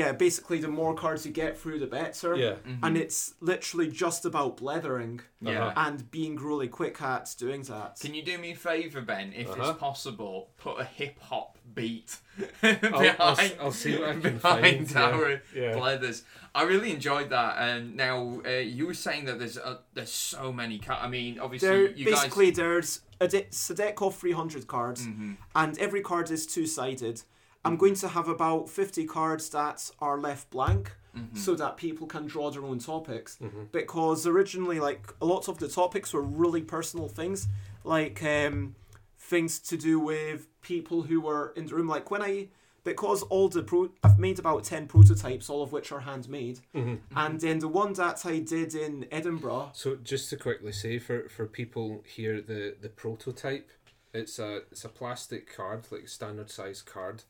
yeah, 0.00 0.10
basically 0.26 0.58
the 0.58 0.68
more 0.80 0.94
cards 0.94 1.24
you 1.26 1.32
get 1.32 1.52
through, 1.60 1.78
the 1.78 1.86
better. 2.00 2.34
yeah, 2.34 2.56
And 2.82 2.96
it's 2.96 3.34
literally 3.40 3.88
just 4.04 4.24
about 4.30 4.56
blethering 4.56 5.20
Yeah. 5.40 5.66
Uh-huh. 5.66 5.86
and 5.86 6.10
being 6.10 6.34
really 6.36 6.68
quick 6.68 7.00
at 7.00 7.26
doing 7.38 7.62
that. 7.72 7.90
Can 8.00 8.12
you 8.14 8.22
do 8.30 8.36
me 8.44 8.50
a 8.52 8.56
favour, 8.56 9.00
Ben, 9.02 9.32
if 9.32 9.48
Uh-huh. 9.50 9.70
it's 9.70 9.78
possible, 9.78 10.50
put 10.56 10.80
a 10.80 10.84
hip 10.84 11.16
hop 11.20 11.58
beat 11.78 12.10
I'll, 12.62 12.74
behind, 12.80 13.16
I'll, 13.20 13.40
s- 13.40 13.54
I'll 13.60 13.72
see 13.82 13.92
what 13.98 14.08
I 14.08 14.12
can 14.12 14.38
behind 14.38 14.90
find. 14.90 15.14
our 15.14 15.30
yeah. 15.30 15.38
yeah. 15.62 15.72
Blethers. 15.78 16.22
I 16.54 16.62
really 16.64 16.90
enjoyed 16.92 17.30
that. 17.30 17.52
And 17.58 17.96
now 17.96 18.40
uh, 18.46 18.50
you 18.76 18.86
were 18.88 18.94
saying 18.94 19.24
that 19.26 19.38
there's 19.40 19.58
uh, 19.58 19.78
there's 19.94 20.12
so 20.12 20.52
many. 20.52 20.78
cards. 20.78 21.02
I 21.04 21.08
mean, 21.08 21.38
obviously, 21.38 21.68
There, 21.68 21.90
you 21.98 22.04
basically, 22.06 22.46
guys. 22.50 22.56
there's 22.56 23.00
a 23.20 23.28
de- 23.28 23.48
a 23.70 23.74
deck 23.74 24.00
of 24.02 24.14
300 24.16 24.66
cards, 24.66 25.06
Mhm. 25.06 25.36
and 25.54 25.78
every 25.78 26.02
card 26.02 26.30
is 26.30 26.46
two 26.46 26.66
sided. 26.66 27.22
I'm 27.64 27.76
going 27.76 27.94
to 27.96 28.08
have 28.08 28.28
about 28.28 28.68
50 28.68 29.06
cards 29.06 29.48
that 29.50 29.90
are 30.00 30.18
left 30.18 30.50
blank 30.50 30.92
Mm-hmm. 31.16 31.36
so 31.36 31.54
that 31.54 31.76
people 31.76 32.08
can 32.08 32.26
draw 32.26 32.50
their 32.50 32.64
own 32.64 32.80
topics. 32.80 33.38
Mm-hmm. 33.40 33.66
Because 33.70 34.26
originally, 34.26 34.80
like, 34.80 35.14
a 35.22 35.24
lot 35.24 35.46
of 35.48 35.58
the 35.58 35.68
topics 35.68 36.12
were 36.12 36.20
really 36.22 36.60
personal 36.60 37.06
things, 37.06 37.46
like 37.84 38.20
um, 38.24 38.74
things 39.16 39.60
to 39.60 39.76
do 39.76 40.00
with 40.00 40.48
people 40.60 41.02
who 41.02 41.20
were 41.20 41.52
in 41.54 41.66
the 41.66 41.74
room. 41.76 41.86
Like, 41.86 42.10
when 42.10 42.20
I. 42.20 42.48
Because 42.82 43.22
all 43.22 43.48
the 43.48 43.62
pro, 43.62 43.90
I've 44.02 44.18
made 44.18 44.40
about 44.40 44.64
ten 44.64 44.88
prototypes, 44.88 45.48
all 45.48 45.62
of 45.62 45.70
which 45.72 45.92
are 45.92 46.00
handmade, 46.00 46.58
Mhm. 46.74 46.98
and 47.14 47.40
then 47.40 47.60
the 47.60 47.68
one 47.68 47.92
that 47.92 48.26
I 48.26 48.40
did 48.40 48.74
in 48.74 49.06
Edinburgh, 49.12 49.70
So 49.72 49.94
just 49.94 50.28
to 50.30 50.36
quickly 50.36 50.72
say 50.72 50.98
for, 50.98 51.28
for 51.28 51.46
people 51.46 52.02
here, 52.04 52.40
the, 52.42 52.74
the 52.82 52.88
prototype, 52.88 53.70
it's 54.12 54.38
a 54.40 54.62
it's 54.72 54.84
a 54.84 54.88
plastic 54.90 55.54
card, 55.56 55.86
like 55.92 56.02
a 56.02 56.08
standard 56.08 56.50
size 56.50 56.82
card, 56.82 57.22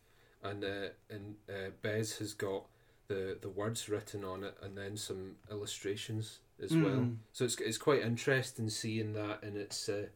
and 0.45 0.65
uh, 0.65 0.89
and 1.11 1.35
uh, 1.49 1.71
Bez 1.83 2.19
has 2.19 2.35
got 2.35 2.65
the, 3.09 3.37
the 3.41 3.49
words 3.49 3.89
written 3.89 4.25
on 4.25 4.45
it 4.45 4.57
and 4.63 4.77
then 4.77 4.97
some 4.97 5.33
illustrations 5.51 6.39
as 6.63 6.73
well. 6.73 6.85
Mm. 7.01 7.17
So 7.33 7.45
it's 7.45 7.57
it's 7.61 7.79
quite 7.79 8.03
interesting 8.03 8.69
seeing 8.69 9.13
that 9.15 9.43
in 9.43 9.57
its 9.57 9.89
uh, 9.89 10.07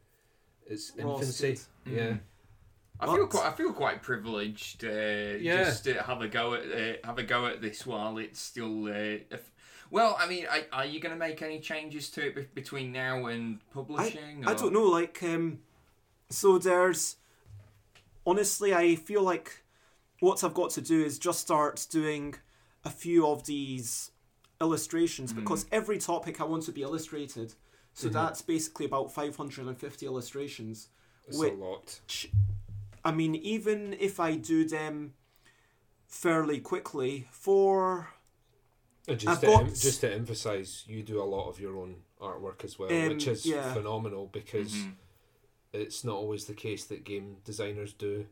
its 0.66 0.92
infancy. 0.96 1.48
Roasted. 1.48 1.60
Yeah. 1.86 2.14
I 3.00 3.06
feel 3.06 3.26
quite. 3.28 3.46
I 3.46 3.52
feel 3.52 3.72
quite 3.72 4.02
privileged. 4.02 4.84
Uh, 4.84 5.38
Yeah. 5.40 5.64
Just 5.64 5.84
to 5.84 6.02
have 6.02 6.20
a 6.20 6.28
go 6.28 6.54
at 6.54 6.62
uh, 6.64 6.96
have 7.06 7.18
a 7.18 7.22
go 7.22 7.46
at 7.46 7.60
this 7.60 7.86
while 7.86 8.18
it's 8.18 8.40
still. 8.40 8.86
Uh, 8.86 9.22
if, 9.30 9.50
well, 9.90 10.16
I 10.20 10.28
mean, 10.28 10.46
are, 10.46 10.80
are 10.80 10.84
you 10.84 11.00
going 11.00 11.14
to 11.14 11.18
make 11.18 11.40
any 11.40 11.60
changes 11.60 12.10
to 12.10 12.26
it 12.26 12.34
be- 12.34 12.48
between 12.54 12.92
now 12.92 13.26
and 13.26 13.60
publishing? 13.72 14.44
I 14.46 14.52
or- 14.52 14.54
don't 14.54 14.72
know, 14.74 14.84
like, 14.84 15.22
um, 15.22 15.60
so 16.28 16.58
there's. 16.58 17.16
Honestly, 18.26 18.74
I 18.74 18.96
feel 18.96 19.22
like 19.22 19.62
what 20.20 20.42
I've 20.44 20.54
got 20.54 20.70
to 20.72 20.80
do 20.80 21.02
is 21.02 21.18
just 21.18 21.40
start 21.40 21.86
doing 21.90 22.34
a 22.84 22.90
few 22.90 23.26
of 23.26 23.46
these 23.46 24.10
illustrations 24.60 25.32
because 25.32 25.66
every 25.70 25.98
topic 25.98 26.40
I 26.40 26.44
want 26.44 26.64
to 26.64 26.72
be 26.72 26.82
illustrated. 26.82 27.54
So 27.94 28.08
Mhm. 28.08 28.12
that's 28.12 28.42
basically 28.42 28.86
about 28.86 29.12
550 29.12 30.06
illustrations. 30.06 30.88
It's 31.26 31.38
Wait. 31.38 31.52
a 31.52 31.56
lot. 31.56 32.00
I 33.04 33.12
mean, 33.12 33.34
even 33.36 33.94
if 33.94 34.18
I 34.20 34.34
do 34.36 34.64
them 34.68 35.14
fairly 36.06 36.60
quickly, 36.60 37.28
for. 37.30 38.12
And 39.06 39.18
just 39.18 39.28
I've 39.28 39.40
to, 39.40 39.46
got- 39.46 39.62
em- 39.62 39.74
just 39.74 40.00
to 40.02 40.12
emphasize, 40.12 40.84
you 40.86 41.02
do 41.02 41.22
a 41.22 41.24
lot 41.24 41.48
of 41.48 41.58
your 41.60 41.76
own 41.78 42.02
artwork 42.20 42.64
as 42.64 42.78
well, 42.78 42.92
Um, 42.92 43.08
which 43.08 43.26
is 43.26 43.46
yeah. 43.46 43.72
phenomenal 43.72 44.26
because 44.26 44.72
Mhm. 44.72 44.94
it's 45.72 46.04
not 46.04 46.16
always 46.16 46.44
the 46.46 46.54
case 46.54 46.84
that 46.86 47.04
game 47.04 47.36
designers 47.44 47.92
do 47.94 48.26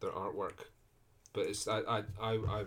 their 0.00 0.10
artwork. 0.12 0.66
But 1.32 1.46
it's 1.46 1.68
I 1.68 1.80
I, 1.80 2.02
I, 2.20 2.32
I, 2.34 2.64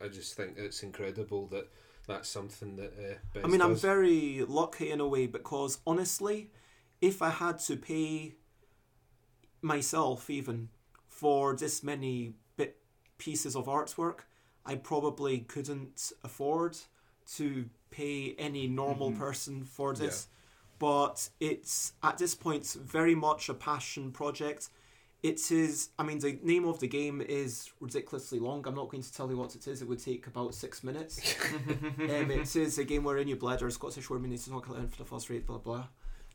I 0.00 0.08
just 0.08 0.34
think 0.34 0.56
it's 0.56 0.82
incredible 0.82 1.46
that 1.48 1.68
that's 2.06 2.28
something 2.28 2.76
that 2.76 2.92
uh, 2.98 3.14
Bez 3.32 3.44
I 3.44 3.48
mean, 3.48 3.60
I'm 3.60 3.76
very 3.76 4.44
lucky 4.46 4.90
in 4.90 5.00
a 5.00 5.06
way 5.06 5.26
because 5.26 5.78
honestly, 5.86 6.50
if 7.00 7.22
I 7.22 7.30
had 7.30 7.58
to 7.60 7.76
pay 7.76 8.34
myself 9.62 10.30
even 10.30 10.68
for 11.08 11.54
this 11.54 11.82
many 11.82 12.34
bit 12.56 12.76
pieces 13.18 13.54
of 13.54 13.66
artwork, 13.66 14.20
I 14.64 14.76
probably 14.76 15.40
couldn't 15.40 16.12
afford 16.24 16.76
to 17.36 17.68
pay 17.90 18.34
any 18.38 18.66
normal 18.66 19.12
Mhm. 19.12 19.18
person 19.18 19.64
for 19.64 19.94
this. 19.94 20.28
But 20.78 21.28
it's 21.40 21.92
at 22.02 22.18
this 22.18 22.34
point 22.34 22.64
very 22.66 23.14
much 23.14 23.48
a 23.48 23.54
passion 23.54 24.12
project. 24.12 24.70
It 25.22 25.50
is. 25.50 25.90
I 25.98 26.02
mean, 26.02 26.18
the 26.18 26.38
name 26.42 26.64
of 26.64 26.78
the 26.80 26.88
game 26.88 27.20
is 27.20 27.70
ridiculously 27.78 28.38
long. 28.38 28.66
I'm 28.66 28.74
not 28.74 28.88
going 28.88 29.02
to 29.02 29.12
tell 29.12 29.28
you 29.28 29.36
what 29.36 29.54
it 29.54 29.66
is. 29.68 29.82
It 29.82 29.88
would 29.88 30.02
take 30.02 30.26
about 30.26 30.54
six 30.54 30.82
minutes. 30.82 31.36
um, 31.98 32.30
it 32.30 32.56
is 32.56 32.78
a 32.78 32.84
game 32.84 33.04
wherein 33.04 33.28
you 33.28 33.36
bladder 33.36 33.68
Scottish 33.70 34.08
women 34.08 34.30
need 34.30 34.40
to 34.40 34.50
talk 34.50 34.68
a 34.68 34.72
little 34.72 34.88
for 34.88 34.96
the 34.96 35.04
first 35.04 35.28
rate, 35.28 35.46
blah 35.46 35.58
blah. 35.58 35.84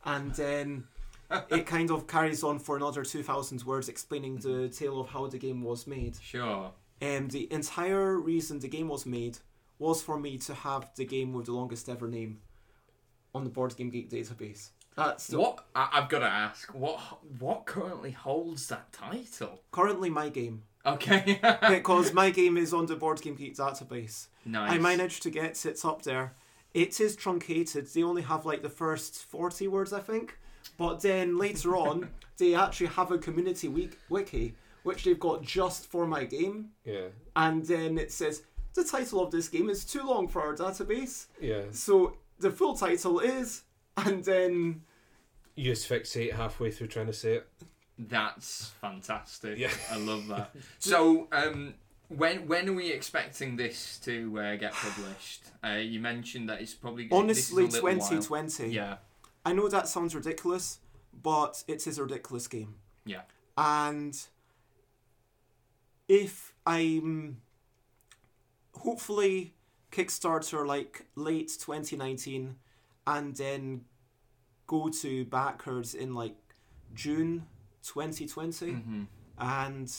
and 0.06 0.34
then 0.36 0.84
it 1.50 1.65
kind 1.76 1.89
of 1.89 2.06
carries 2.06 2.43
on 2.43 2.60
for 2.60 2.76
another 2.78 3.04
2,000 3.04 3.63
words 3.63 3.89
explaining 3.89 4.38
the 4.38 4.69
tale 4.69 5.00
of 5.00 5.10
how 5.10 5.26
the 5.26 5.39
game 5.39 5.63
was 5.63 5.88
made. 5.88 6.17
Sure. 6.21 6.71
Um, 7.02 7.28
the 7.30 7.52
entire 7.52 8.17
reason 8.19 8.60
the 8.60 8.67
game 8.67 8.88
was 8.88 9.06
made 9.06 9.39
was 9.80 10.02
for 10.02 10.19
me 10.19 10.38
to 10.38 10.54
have 10.54 10.89
the 10.95 11.06
game 11.06 11.34
with 11.34 11.48
the 11.48 11.52
longest 11.52 11.89
ever 11.89 12.08
name 12.08 12.39
on 13.34 13.43
the 13.43 13.50
Board 13.50 13.76
Game 13.76 13.89
Geek 13.89 14.10
database. 14.10 14.69
That's 14.95 15.27
the- 15.27 15.39
What 15.39 15.65
I, 15.75 15.89
I've 15.93 16.10
got 16.10 16.19
to 16.19 16.25
ask. 16.25 16.73
What 16.73 16.99
what 17.39 17.65
currently 17.65 18.12
holds 18.12 18.67
that 18.67 18.91
title? 18.93 19.62
currently 19.71 20.10
my 20.10 20.29
game 20.29 20.63
Okay. 20.86 21.39
because 21.69 22.13
my 22.13 22.29
game 22.29 22.58
is 22.58 22.73
on 22.73 22.86
the 22.86 22.95
Board 22.95 23.21
Game 23.21 23.36
Geek 23.36 23.55
database. 23.55 24.27
nice. 24.45 24.71
I 24.71 24.77
managed 24.77 25.23
to 25.23 25.29
get 25.31 25.65
it 25.65 25.84
up 25.84 26.03
there. 26.03 26.36
It 26.73 26.99
is 26.99 27.15
truncated. 27.15 27.88
They 27.88 28.03
only 28.03 28.21
have 28.21 28.45
like 28.45 28.62
the 28.62 28.69
first 28.69 29.25
40 29.25 29.67
words, 29.67 29.93
I 29.93 29.99
think. 30.01 30.38
But 30.77 31.01
then 31.01 31.38
later 31.38 31.75
on, 31.88 32.10
they 32.38 32.53
actually 32.53 32.88
have 32.88 33.12
a 33.12 33.17
community 33.17 33.67
week- 33.67 33.97
wiki, 34.10 34.55
which 34.84 35.03
they've 35.05 35.19
got 35.19 35.41
just 35.41 35.88
for 35.88 36.05
my 36.05 36.23
game. 36.25 36.69
Yeah, 36.84 37.08
And 37.36 37.65
then 37.65 37.97
it 37.97 38.12
says, 38.12 38.43
the 38.75 38.84
title 38.84 39.21
of 39.23 39.31
this 39.31 39.47
game 39.47 39.69
is 39.69 39.86
too 39.86 40.03
long 40.03 40.27
for 40.27 40.41
our 40.41 40.53
database. 40.55 41.25
yeah. 41.41 41.63
So 41.71 42.17
the 42.39 42.51
full 42.51 42.75
title 42.75 43.19
is, 43.21 43.63
and 43.97 44.23
then 44.23 44.81
You 45.55 45.71
asphyxiate 45.71 46.34
halfway 46.34 46.71
through 46.71 46.88
trying 46.88 47.08
to 47.08 47.13
say 47.13 47.36
it. 47.36 47.47
That's 47.97 48.71
fantastic. 48.81 49.58
Yeah. 49.58 49.71
I 49.91 49.97
love 49.97 50.27
that. 50.27 50.51
So, 50.79 51.27
um, 51.31 51.75
when 52.10 52.47
when 52.47 52.69
are 52.69 52.73
we 52.73 52.91
expecting 52.91 53.55
this 53.55 53.97
to 53.99 54.39
uh, 54.39 54.55
get 54.58 54.73
published? 54.73 55.43
Uh, 55.63 55.77
you 55.77 55.99
mentioned 55.99 56.49
that 56.49 56.62
it's 56.62 56.73
probably 56.73 57.08
honestly, 57.12 57.65
this 57.65 57.75
is 57.75 57.79
a 57.81 57.84
little 57.86 57.99
while. 57.99 58.10
2020. 58.21 58.69
Yeah. 58.73 58.97
I 59.45 59.53
know 59.53 59.67
that 59.69 59.88
sounds 59.88 60.13
ridiculous, 60.13 60.79
but 61.23 61.63
it 61.67 61.88
is 61.88 61.97
a 61.97 62.03
ridiculous 62.03 62.47
game. 62.47 62.75
Yeah. 63.05 63.21
And 63.58 64.15
if 66.08 66.53
I'm 66.65 67.41
hopefully 68.73 69.53
Kickstarter 69.91 70.65
like 70.65 71.05
late 71.15 71.51
2019 71.60 72.58
and 73.08 73.36
then 73.36 73.82
go 74.68 74.89
to 74.89 75.26
backers 75.26 75.94
in 75.94 76.15
like 76.15 76.36
June 76.94 77.46
2020 77.84 78.72
hmm 78.72 79.04
and 79.38 79.91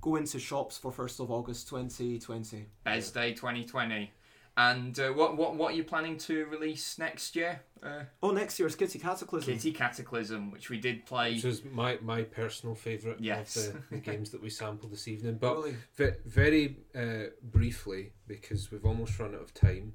go 0.00 0.16
into 0.16 0.38
shops 0.40 0.76
for 0.76 0.90
1st 0.90 1.20
of 1.20 1.30
August 1.30 1.68
2020. 1.68 2.66
Bez 2.84 3.10
Day 3.12 3.32
2020. 3.32 4.10
And 4.56 4.98
uh, 4.98 5.10
what 5.10 5.36
what 5.36 5.54
what 5.54 5.72
are 5.72 5.76
you 5.76 5.84
planning 5.84 6.16
to 6.18 6.46
release 6.46 6.98
next 6.98 7.36
year? 7.36 7.60
Uh, 7.82 8.02
Oh, 8.22 8.30
next 8.32 8.58
year's 8.58 8.74
Kitty 8.74 8.98
Cataclysm. 8.98 9.52
Kitty 9.54 9.70
Cataclysm, 9.72 10.50
which 10.50 10.70
we 10.70 10.78
did 10.78 11.06
play. 11.06 11.34
Which 11.34 11.44
is 11.44 11.62
my, 11.64 11.98
my 12.02 12.22
personal 12.22 12.74
favourite 12.74 13.20
Yes. 13.20 13.56
of 13.68 13.72
the, 13.90 13.96
the 13.96 13.98
games 14.10 14.30
that 14.30 14.42
we 14.42 14.50
sampled 14.50 14.90
this 14.92 15.06
evening. 15.06 15.38
But 15.40 15.54
Really? 15.56 15.76
ve- 15.96 16.18
very 16.26 16.78
uh, 16.96 17.30
briefly, 17.42 18.12
because 18.26 18.70
we've 18.72 18.84
almost 18.84 19.18
run 19.20 19.34
out 19.34 19.40
of 19.42 19.52
time, 19.54 19.94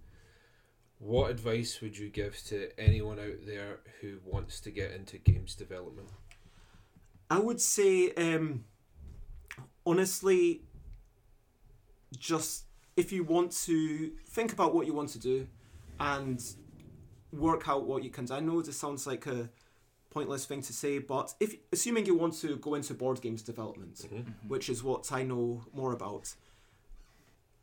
what 1.00 1.32
advice 1.32 1.82
would 1.82 1.98
you 1.98 2.10
give 2.10 2.38
to 2.46 2.70
anyone 2.80 3.20
out 3.20 3.46
there 3.46 3.80
who 4.02 4.20
wants 4.26 4.60
to 4.62 4.72
get 4.72 4.92
into 4.92 5.18
games 5.18 5.56
development? 5.56 6.10
I 7.30 7.40
would 7.40 7.62
say, 7.62 8.12
um, 8.14 8.66
honestly, 9.86 10.64
just 12.18 12.66
if 12.98 13.12
you 13.12 13.24
want 13.24 13.52
to 13.66 14.12
think 14.28 14.52
about 14.52 14.76
what 14.76 14.86
you 14.86 14.94
want 14.94 15.10
to 15.10 15.20
do 15.20 15.48
and 16.00 16.44
work 17.32 17.70
out 17.70 17.86
what 17.86 18.04
you 18.04 18.10
can 18.10 18.26
do. 18.26 18.34
I 18.34 18.40
know 18.40 18.62
this 18.62 18.78
sounds 18.78 19.06
like 19.06 19.26
a 19.28 19.50
pointless 20.10 20.46
thing 20.46 20.62
to 20.64 20.74
say, 20.74 21.00
but 21.00 21.34
if 21.40 21.56
assuming 21.72 22.06
you 22.06 22.16
want 22.16 22.34
to 22.42 22.58
go 22.58 22.76
into 22.76 22.94
board 22.94 23.22
games 23.22 23.42
development, 23.42 24.08
which 24.48 24.70
is 24.70 24.84
what 24.84 25.12
I 25.12 25.24
know 25.24 25.64
more 25.74 25.94
about, 25.94 26.34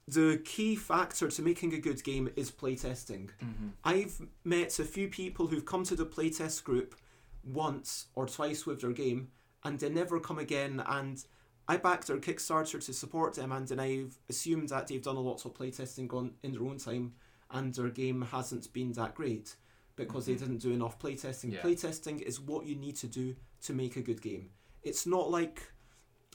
the 0.08 0.40
key 0.44 0.76
factor 0.76 1.28
to 1.28 1.42
making 1.42 1.74
a 1.74 1.78
good 1.78 2.02
game 2.04 2.30
is 2.36 2.50
playtesting. 2.50 3.30
Mhm. 3.42 3.72
I've 3.84 4.20
met 4.44 4.78
a 4.78 4.84
few 4.84 5.08
people 5.08 5.48
who've 5.48 5.64
come 5.64 5.82
to 5.84 5.96
the 5.96 6.06
playtest 6.06 6.62
group 6.64 6.94
once 7.42 8.06
or 8.14 8.26
twice 8.26 8.66
with 8.66 8.80
their 8.80 8.92
game 8.92 9.30
and 9.64 9.78
they 9.80 9.88
never 9.88 10.20
come 10.20 10.38
again 10.38 10.80
and 10.86 11.24
I 11.68 11.76
backed 11.76 12.06
their 12.06 12.18
Kickstarter 12.18 12.84
to 12.84 12.92
support 12.92 13.34
them 13.34 13.50
and 13.50 13.66
then 13.66 13.80
I've 13.80 14.16
assumed 14.28 14.68
that 14.68 14.86
they've 14.86 15.02
done 15.02 15.16
a 15.16 15.20
lot 15.20 15.44
of 15.44 15.54
playtesting 15.54 16.12
on 16.12 16.34
in 16.42 16.52
their 16.52 16.62
own 16.62 16.78
time 16.78 17.14
and 17.50 17.74
their 17.74 17.88
game 17.90 18.22
hasn't 18.22 18.72
been 18.72 18.92
that 18.92 19.14
great 19.16 19.56
because 19.96 20.26
they 20.26 20.34
didn't 20.34 20.58
do 20.58 20.72
enough 20.72 20.98
playtesting. 20.98 21.52
Yeah. 21.52 21.62
Playtesting 21.62 22.20
is 22.20 22.38
what 22.38 22.66
you 22.66 22.76
need 22.76 22.96
to 22.96 23.08
do 23.08 23.34
to 23.62 23.72
make 23.72 23.96
a 23.96 24.02
good 24.02 24.20
game. 24.22 24.50
It's 24.82 25.06
not 25.06 25.30
like 25.30 25.72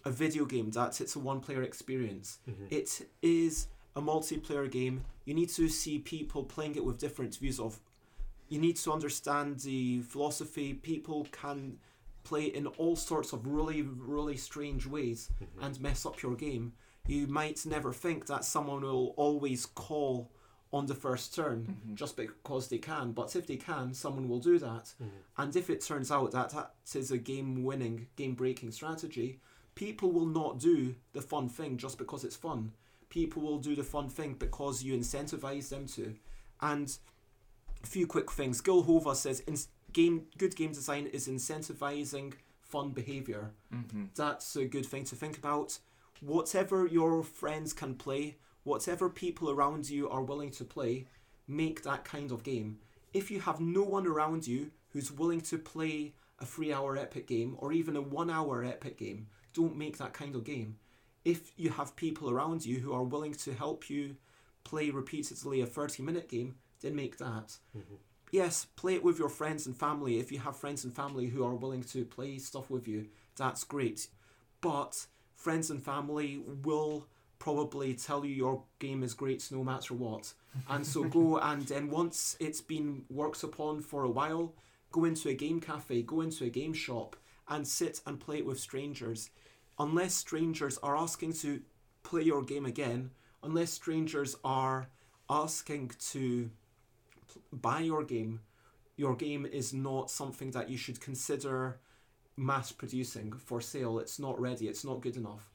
a 0.06 0.12
video 0.12 0.46
game 0.46 0.72
that 0.72 1.00
it's 1.02 1.16
a 1.16 1.20
one 1.20 1.40
player 1.40 1.64
experience. 1.64 2.40
Mm-hmm. 2.50 2.66
It 2.70 3.08
is 3.22 3.68
a 3.96 4.02
multiplayer 4.02 4.70
game. 4.70 5.04
You 5.26 5.34
need 5.34 5.50
to 5.50 5.70
see 5.70 6.00
people 6.00 6.44
playing 6.44 6.76
it 6.76 6.86
with 6.86 6.98
different 6.98 7.36
views 7.38 7.60
of. 7.60 7.80
You 8.50 8.60
need 8.60 8.78
to 8.78 8.92
understand 8.92 9.60
the 9.62 10.02
philosophy. 10.02 10.74
People 10.74 11.28
can 11.32 11.78
play 12.24 12.46
in 12.46 12.68
all 12.68 12.96
sorts 12.96 13.34
of 13.34 13.48
really, 13.48 13.82
really 13.82 14.38
strange 14.38 14.86
ways 14.86 15.30
mm-hmm. 15.42 15.64
and 15.64 15.80
mess 15.82 16.06
up 16.06 16.22
your 16.22 16.36
game. 16.36 16.74
You 17.08 17.28
might 17.28 17.66
never 17.66 17.92
think 17.92 18.28
that 18.28 18.46
someone 18.46 18.82
will 18.82 19.14
always 19.18 19.66
call 19.66 20.30
on 20.74 20.86
the 20.86 20.96
first 20.96 21.36
turn 21.36 21.68
mm-hmm. 21.70 21.96
just 21.96 22.16
because 22.16 22.70
they 22.70 22.78
can, 22.78 23.12
but 23.12 23.36
if 23.36 23.46
they 23.48 23.58
can, 23.58 23.94
someone 23.94 24.30
will 24.30 24.40
do 24.40 24.58
that. 24.60 24.94
And 25.38 25.56
if 25.56 25.70
it 25.70 25.82
turns 25.82 26.12
out 26.12 26.32
that 26.32 26.52
that 26.52 26.74
is 26.96 27.12
a 27.12 27.18
game 27.18 27.64
winning, 27.64 28.08
game 28.16 28.36
breaking 28.36 28.72
strategy, 28.72 29.40
people 29.76 30.12
will 30.12 30.26
not 30.26 30.60
do 30.60 30.96
the 31.14 31.22
fun 31.22 31.50
thing 31.50 31.78
just 31.78 31.98
because 31.98 32.24
it's 32.24 32.36
fun. 32.36 32.72
People 33.10 33.42
will 33.42 33.58
do 33.60 33.76
the 33.76 33.84
fun 33.84 34.10
thing 34.10 34.36
because 34.36 34.84
you 34.84 34.98
incentivize 34.98 35.70
them 35.70 35.86
to. 35.88 36.16
And 36.62 36.98
a 37.84 37.88
few 37.88 38.08
quick 38.08 38.32
things. 38.32 38.62
Gil 38.62 38.84
Hova 38.84 39.16
says 39.16 39.42
in 39.42 39.58
game 39.94 40.28
good 40.38 40.56
game 40.56 40.72
design 40.72 41.08
is 41.08 41.28
incentivizing 41.28 42.34
fun 42.62 42.92
behavior. 42.92 43.52
Mhm. 43.74 44.14
That's 44.16 44.56
a 44.56 44.66
good 44.66 44.86
thing 44.86 45.04
to 45.06 45.16
think 45.16 45.38
about. 45.38 45.80
Whatever 46.22 46.86
your 46.86 47.24
friends 47.24 47.74
can 47.74 47.96
play, 47.96 48.38
whatever 48.64 49.10
people 49.10 49.50
around 49.50 49.90
you 49.90 50.08
are 50.10 50.22
willing 50.24 50.52
to 50.52 50.64
play, 50.64 51.08
make 51.48 51.82
that 51.84 52.06
kind 52.06 52.32
of 52.32 52.44
game. 52.44 52.80
If 53.14 53.30
you 53.32 53.42
have 53.42 53.60
no 53.60 53.84
one 53.84 54.08
around 54.08 54.48
you 54.48 54.72
who's 54.90 55.12
willing 55.12 55.42
to 55.42 55.58
play 55.58 56.14
a 56.40 56.46
three 56.46 56.72
hour 56.72 56.96
epic 56.96 57.28
game 57.28 57.56
or 57.60 57.74
even 57.74 57.96
a 57.96 58.02
one 58.02 58.30
hour 58.30 58.64
epic 58.64 58.98
game, 58.98 59.28
don't 59.54 59.78
make 59.78 59.98
that 59.98 60.14
kind 60.14 60.36
of 60.36 60.44
game. 60.44 60.78
If 61.24 61.52
you 61.56 61.70
have 61.72 61.96
people 61.96 62.30
around 62.30 62.66
you 62.66 62.80
who 62.80 62.94
are 62.94 63.04
willing 63.04 63.34
to 63.36 63.54
help 63.54 63.90
you 63.90 64.16
play 64.64 64.90
repeatedly 64.90 65.62
a 65.62 65.66
30 65.66 66.04
minute 66.04 66.30
game, 66.30 66.56
then 66.82 66.96
make 66.96 67.18
that. 67.18 67.58
Mm-hmm. 67.78 67.96
Yes, 68.32 68.66
play 68.76 68.96
it 68.96 69.04
with 69.04 69.20
your 69.20 69.30
friends 69.30 69.68
and 69.68 69.76
family. 69.76 70.20
If 70.20 70.32
you 70.32 70.40
have 70.40 70.56
friends 70.56 70.84
and 70.84 70.96
family 70.96 71.28
who 71.28 71.44
are 71.44 71.54
willing 71.54 71.84
to 71.84 72.06
play 72.06 72.38
stuff 72.38 72.70
with 72.70 72.88
you, 72.88 73.08
that's 73.36 73.64
great. 73.64 74.08
But 74.62 75.06
friends 75.36 75.70
and 75.70 75.84
family 75.84 76.42
will 76.64 77.08
probably 77.40 77.94
tell 77.96 78.24
you 78.24 78.34
your 78.34 78.64
game 78.80 79.04
is 79.04 79.14
great 79.14 79.48
no 79.52 79.64
matter 79.64 79.94
what. 79.94 80.34
And 80.70 80.86
so 80.86 81.04
go 81.04 81.38
and 81.42 81.64
then 81.64 81.90
once 81.90 82.38
it's 82.40 82.62
been 82.62 83.04
worked 83.10 83.44
upon 83.44 83.82
for 83.82 84.04
a 84.04 84.10
while, 84.10 84.54
go 84.92 85.06
into 85.06 85.30
a 85.30 85.34
game 85.34 85.60
cafe, 85.60 86.04
go 86.04 86.22
into 86.22 86.46
a 86.46 86.50
game 86.50 86.74
shop 86.74 87.16
and 87.50 87.68
sit 87.68 88.02
and 88.06 88.20
play 88.20 88.38
it 88.38 88.46
with 88.46 88.60
strangers. 88.60 89.30
Unless 89.82 90.14
strangers 90.14 90.78
are 90.84 90.96
asking 90.96 91.34
to 91.34 91.60
play 92.04 92.22
your 92.22 92.44
game 92.44 92.68
again, 92.68 93.10
unless 93.42 93.72
strangers 93.72 94.36
are 94.44 94.90
asking 95.28 95.90
to 96.12 96.52
buy 97.52 97.80
your 97.80 98.04
game, 98.04 98.42
your 98.96 99.16
game 99.16 99.44
is 99.44 99.74
not 99.74 100.12
something 100.12 100.52
that 100.52 100.70
you 100.70 100.78
should 100.78 101.02
consider 101.02 101.80
mass 102.38 102.72
producing 102.72 103.34
for 103.34 103.60
sale. 103.60 103.98
It's 103.98 104.20
not 104.20 104.40
ready, 104.40 104.68
it's 104.68 104.86
not 104.86 105.02
good 105.02 105.18
enough. 105.18 105.50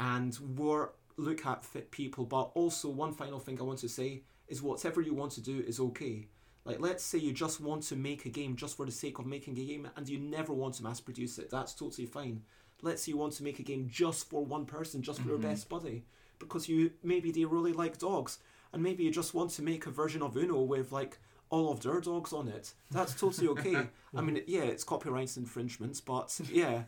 And 0.00 0.38
we're 0.56 0.88
look 1.18 1.44
at 1.44 1.62
fit 1.62 1.90
people, 1.90 2.24
but 2.24 2.50
also 2.54 2.88
one 2.88 3.12
final 3.12 3.38
thing 3.38 3.60
I 3.60 3.64
want 3.64 3.80
to 3.80 3.88
say 3.90 4.22
is 4.46 4.62
whatever 4.62 5.02
you 5.02 5.12
want 5.12 5.32
to 5.32 5.42
do 5.42 5.62
is 5.66 5.78
okay. 5.78 6.28
Like 6.64 6.80
let's 6.80 7.04
say 7.04 7.18
you 7.18 7.32
just 7.32 7.60
want 7.60 7.82
to 7.82 7.96
make 7.96 8.24
a 8.24 8.30
game 8.30 8.56
just 8.56 8.78
for 8.78 8.86
the 8.86 8.92
sake 8.92 9.18
of 9.18 9.26
making 9.26 9.58
a 9.58 9.64
game 9.66 9.90
and 9.94 10.08
you 10.08 10.18
never 10.18 10.54
want 10.54 10.76
to 10.76 10.82
mass 10.84 11.00
produce 11.00 11.38
it. 11.38 11.50
That's 11.50 11.74
totally 11.74 12.06
fine. 12.06 12.40
Let's 12.82 13.02
say 13.02 13.12
you 13.12 13.18
want 13.18 13.32
to 13.34 13.42
make 13.42 13.58
a 13.58 13.62
game 13.62 13.88
just 13.90 14.28
for 14.30 14.44
one 14.44 14.66
person, 14.66 15.02
just 15.02 15.20
for 15.20 15.28
your 15.28 15.38
mm-hmm. 15.38 15.48
best 15.48 15.68
buddy. 15.68 16.04
Because 16.38 16.68
you 16.68 16.92
maybe 17.02 17.30
they 17.30 17.44
really 17.44 17.72
like 17.72 17.98
dogs. 17.98 18.38
And 18.72 18.82
maybe 18.82 19.04
you 19.04 19.10
just 19.10 19.34
want 19.34 19.50
to 19.52 19.62
make 19.62 19.86
a 19.86 19.90
version 19.90 20.22
of 20.22 20.36
Uno 20.36 20.60
with 20.60 20.92
like 20.92 21.18
all 21.50 21.72
of 21.72 21.80
their 21.80 22.00
dogs 22.00 22.32
on 22.32 22.48
it. 22.48 22.72
That's 22.90 23.14
totally 23.14 23.48
okay. 23.54 23.88
I 24.14 24.20
mean, 24.20 24.36
mm-hmm. 24.36 24.44
yeah, 24.46 24.62
it's 24.62 24.84
copyright 24.84 25.36
infringements, 25.36 26.00
but 26.00 26.38
yeah, 26.52 26.82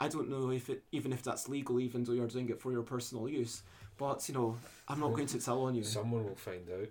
I 0.00 0.08
don't 0.08 0.28
know 0.28 0.50
if 0.50 0.68
it 0.68 0.82
even 0.92 1.12
if 1.12 1.22
that's 1.22 1.48
legal, 1.48 1.78
even 1.80 2.04
though 2.04 2.12
you're 2.12 2.26
doing 2.26 2.48
it 2.48 2.60
for 2.60 2.72
your 2.72 2.82
personal 2.82 3.28
use. 3.28 3.62
But 3.96 4.28
you 4.28 4.34
know, 4.34 4.56
I'm 4.88 5.00
not 5.00 5.12
going 5.12 5.28
to 5.28 5.38
tell 5.38 5.62
on 5.62 5.74
you. 5.74 5.84
Someone 5.84 6.24
will 6.24 6.34
find 6.34 6.68
out. 6.70 6.88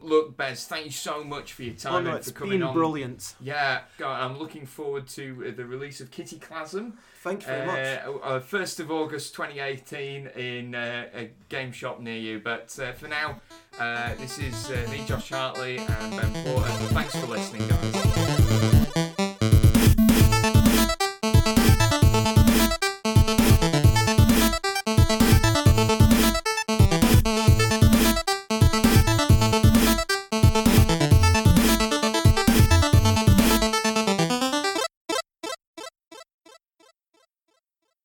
Look, 0.00 0.36
Bez, 0.36 0.66
thank 0.66 0.84
you 0.86 0.90
so 0.92 1.24
much 1.24 1.54
for 1.54 1.62
your 1.62 1.74
time 1.74 1.94
Oh 1.94 2.00
no, 2.00 2.10
and 2.10 2.18
it's 2.18 2.30
for 2.30 2.38
coming 2.38 2.58
been 2.60 2.68
on. 2.68 2.74
brilliant. 2.74 3.34
Yeah, 3.40 3.80
God, 3.98 4.20
I'm 4.22 4.38
looking 4.38 4.66
forward 4.66 5.08
to 5.08 5.46
uh, 5.48 5.56
the 5.56 5.64
release 5.64 6.00
of 6.00 6.10
Kitty 6.10 6.38
Clasm. 6.38 6.92
Thank 7.22 7.42
you 7.42 7.46
very 7.48 7.66
much. 7.66 7.78
Uh, 8.06 8.18
uh, 8.22 8.40
1st 8.40 8.80
of 8.80 8.90
August 8.90 9.34
2018 9.34 10.26
in 10.36 10.74
uh, 10.74 11.06
a 11.14 11.30
game 11.48 11.72
shop 11.72 12.00
near 12.00 12.18
you. 12.18 12.40
But 12.40 12.78
uh, 12.80 12.92
for 12.92 13.08
now, 13.08 13.40
uh, 13.80 14.14
this 14.16 14.38
is 14.38 14.70
uh, 14.70 14.86
me, 14.90 15.04
Josh 15.06 15.30
Hartley, 15.30 15.78
and 15.78 16.10
Ben 16.10 16.44
Porter. 16.44 16.68
Thanks 16.92 17.16
for 17.16 17.26
listening, 17.26 17.66
guys. 17.66 18.75